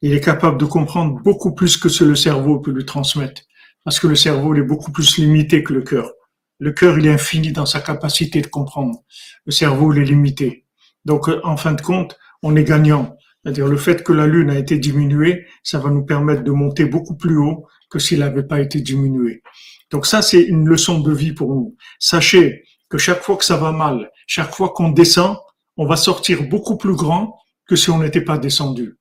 [0.00, 3.42] Il est capable de comprendre beaucoup plus que ce que le cerveau peut lui transmettre
[3.84, 6.10] parce que le cerveau est beaucoup plus limité que le cœur.
[6.58, 9.02] Le cœur, il est infini dans sa capacité de comprendre.
[9.46, 10.64] Le cerveau, il est limité.
[11.04, 13.16] Donc, en fin de compte, on est gagnant.
[13.42, 16.84] C'est-à-dire le fait que la Lune a été diminuée, ça va nous permettre de monter
[16.84, 19.42] beaucoup plus haut que s'il n'avait pas été diminué.
[19.90, 21.76] Donc ça, c'est une leçon de vie pour nous.
[21.98, 25.36] Sachez que chaque fois que ça va mal, chaque fois qu'on descend,
[25.76, 27.36] on va sortir beaucoup plus grand
[27.66, 28.98] que si on n'était pas descendu.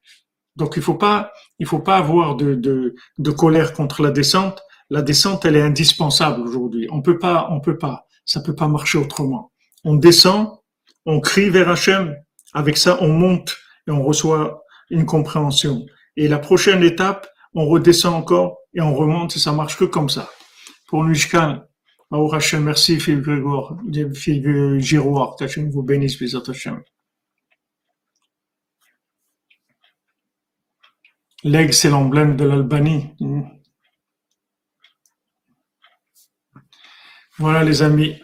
[0.58, 4.62] Donc il faut pas, il faut pas avoir de, de, de colère contre la descente.
[4.90, 6.90] La descente, elle est indispensable aujourd'hui.
[6.92, 9.54] On peut pas, on peut pas, ça peut pas marcher autrement.
[9.86, 10.50] On descend,
[11.06, 12.16] on crie vers Hachem.
[12.54, 13.58] Avec ça, on monte
[13.88, 15.86] et on reçoit une compréhension.
[16.18, 20.10] Et la prochaine étape, on redescend encore et on remonte et ça marche que comme
[20.10, 20.30] ça.
[20.88, 21.06] Pour
[22.36, 23.78] Hachem, merci Philippe Grégoire,
[24.14, 26.82] Philippe Giroir, Tachem vous bénisse, Bézat Hachem.
[31.44, 33.16] L'aigle, c'est l'emblème de l'Albanie.
[37.40, 38.22] Voilà les amis.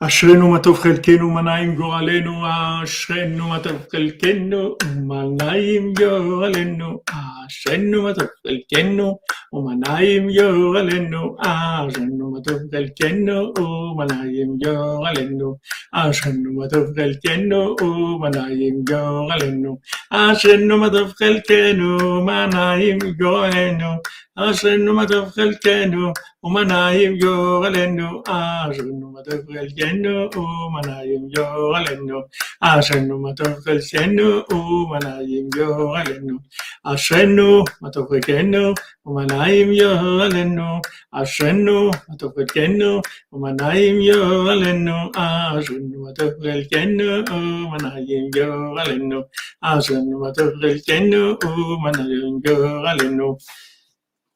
[0.00, 2.42] אשרינו מה טוב חלקנו, מה נעים גורלנו,
[2.82, 4.76] אשרינו מה טוב חלקנו,
[5.06, 7.00] מה נעים גורלנו,
[7.46, 9.18] אשרינו מה טוב חלקנו,
[9.52, 15.56] ומנעים גורלנו, אשרנו מה טוב חלקנו, ומנעים גורלנו,
[15.92, 19.78] אשרנו מה טוב חלקנו, ומנעים גורלנו,
[20.10, 23.88] אשרנו מה טוב חלקנו, מנעים גורלנו,
[24.35, 26.11] אשרנו מה טוב חלקנו,
[26.43, 32.21] ומנעים גורלנו, אשרנו מה טוב חלקנו, ומנעים גורלנו,
[32.61, 36.37] אשרנו מה טוב חלקנו, ומנעים גורלנו,
[36.83, 38.73] אשרנו מה טוב חלקנו,
[39.05, 40.79] ומנעים גורלנו,
[41.11, 43.01] אשרנו מה טוב חלקנו,
[43.33, 47.23] ומנעים גורלנו, אשרנו מה טוב חלקנו,
[47.65, 49.21] ומנעים גורלנו,
[49.61, 53.37] אשרנו מה טוב חלקנו, ומנעים גורלנו.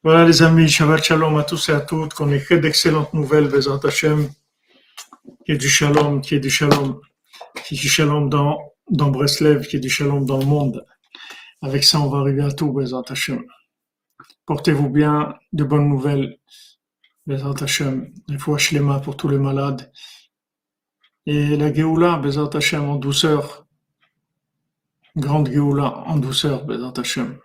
[0.05, 3.81] Voilà les amis, Shabbat Shalom à tous et à toutes, qu'on ait d'excellentes nouvelles, Bezat
[3.83, 4.31] Hashem,
[5.45, 7.01] qui est du Shalom, qui est du Shalom,
[7.65, 10.87] qui est du Shalom dans, dans Breslev, qui est du Shalom dans le monde.
[11.63, 13.43] Avec ça, on va arriver à tout, Bezat Hashem.
[14.47, 16.39] Portez-vous bien, de bonnes nouvelles,
[17.27, 18.13] Bezat Hashem.
[18.29, 19.91] Les mains pour tous les malades.
[21.27, 23.67] Et la Géoula, Bezat en douceur.
[25.17, 27.41] Grande Géoula, en douceur, Bezat Hashem.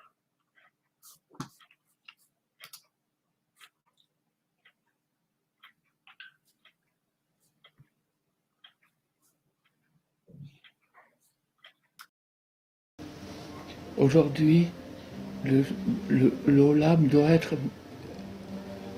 [13.97, 14.67] Aujourd'hui,
[15.45, 15.63] le,
[16.09, 17.53] le, l'olam doit être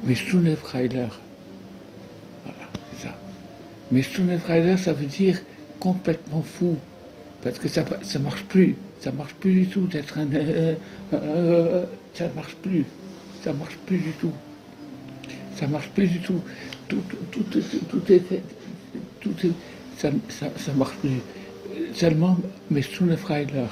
[0.03, 1.07] Meshunefreiler.
[2.43, 3.15] Voilà, c'est ça.
[3.91, 5.41] Meshunefreiler, ça veut dire
[5.79, 6.77] complètement fou.
[7.43, 8.75] Parce que ça ne marche plus.
[9.01, 10.27] Ça marche plus du tout d'être un.
[10.33, 10.75] Euh,
[11.13, 12.85] euh, ça marche plus.
[13.43, 14.31] Ça marche plus du tout.
[15.55, 16.41] Ça marche plus du tout.
[16.87, 17.01] Tout,
[17.31, 18.41] tout, tout, tout est fait.
[19.19, 19.51] Tout est,
[19.97, 21.19] ça, ça, ça marche plus.
[21.93, 22.37] Seulement
[22.69, 23.67] Meshunefreiler.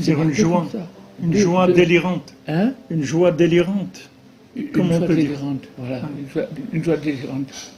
[0.00, 0.66] C'est une joie,
[1.22, 2.34] une De- joie de- délirante.
[2.48, 4.08] Hein Une joie délirante.
[4.56, 6.42] Une Comment on joie peut dire délirante, voilà, une joie,
[6.72, 7.72] une joie délirante.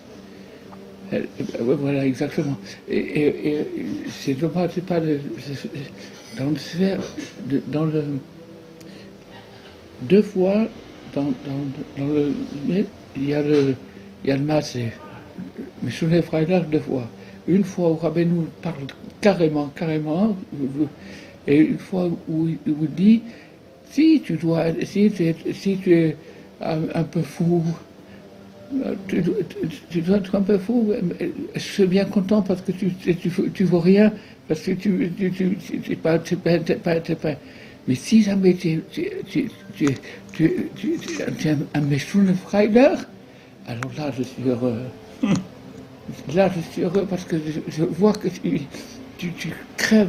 [1.13, 1.21] Euh,
[1.61, 2.57] euh, voilà, exactement.
[2.89, 3.67] Et, et- et
[4.11, 5.21] c'est dommage, c'est pas le,
[6.39, 7.01] dans le sphère,
[7.49, 8.03] de- dans le,
[10.03, 10.67] deux fois,
[11.15, 11.33] dans, dans,
[11.99, 12.33] dans le,
[12.67, 12.85] mais
[13.17, 13.75] il y a le,
[14.25, 14.93] il y a le massé.
[15.83, 16.23] Mais sur les
[16.71, 17.09] deux fois.
[17.47, 18.87] Une fois où Rabbi nous parle
[19.21, 20.35] carrément, carrément,
[21.47, 23.23] et une fois où il il dit,
[23.91, 26.17] si tu dois, si tu es, si tu es
[26.61, 27.63] un, peu fou,
[28.85, 30.93] euh, tu, dois- être un peu fou.
[31.55, 34.13] Je suis bien content parce que tu, tu, tu, tu vaux rien,
[34.49, 37.37] parce que tu, tu, tu, tu, pas, pas, pas, pas-
[37.87, 39.05] Mais si jamais tu, tu,
[39.77, 42.95] tu, es un, un méchant Freiler,
[43.67, 44.81] alors là je suis heureux.
[46.35, 48.61] Là je suis heureux parce que je, je vois que tu,
[49.19, 49.33] tu,
[49.77, 50.09] crèves.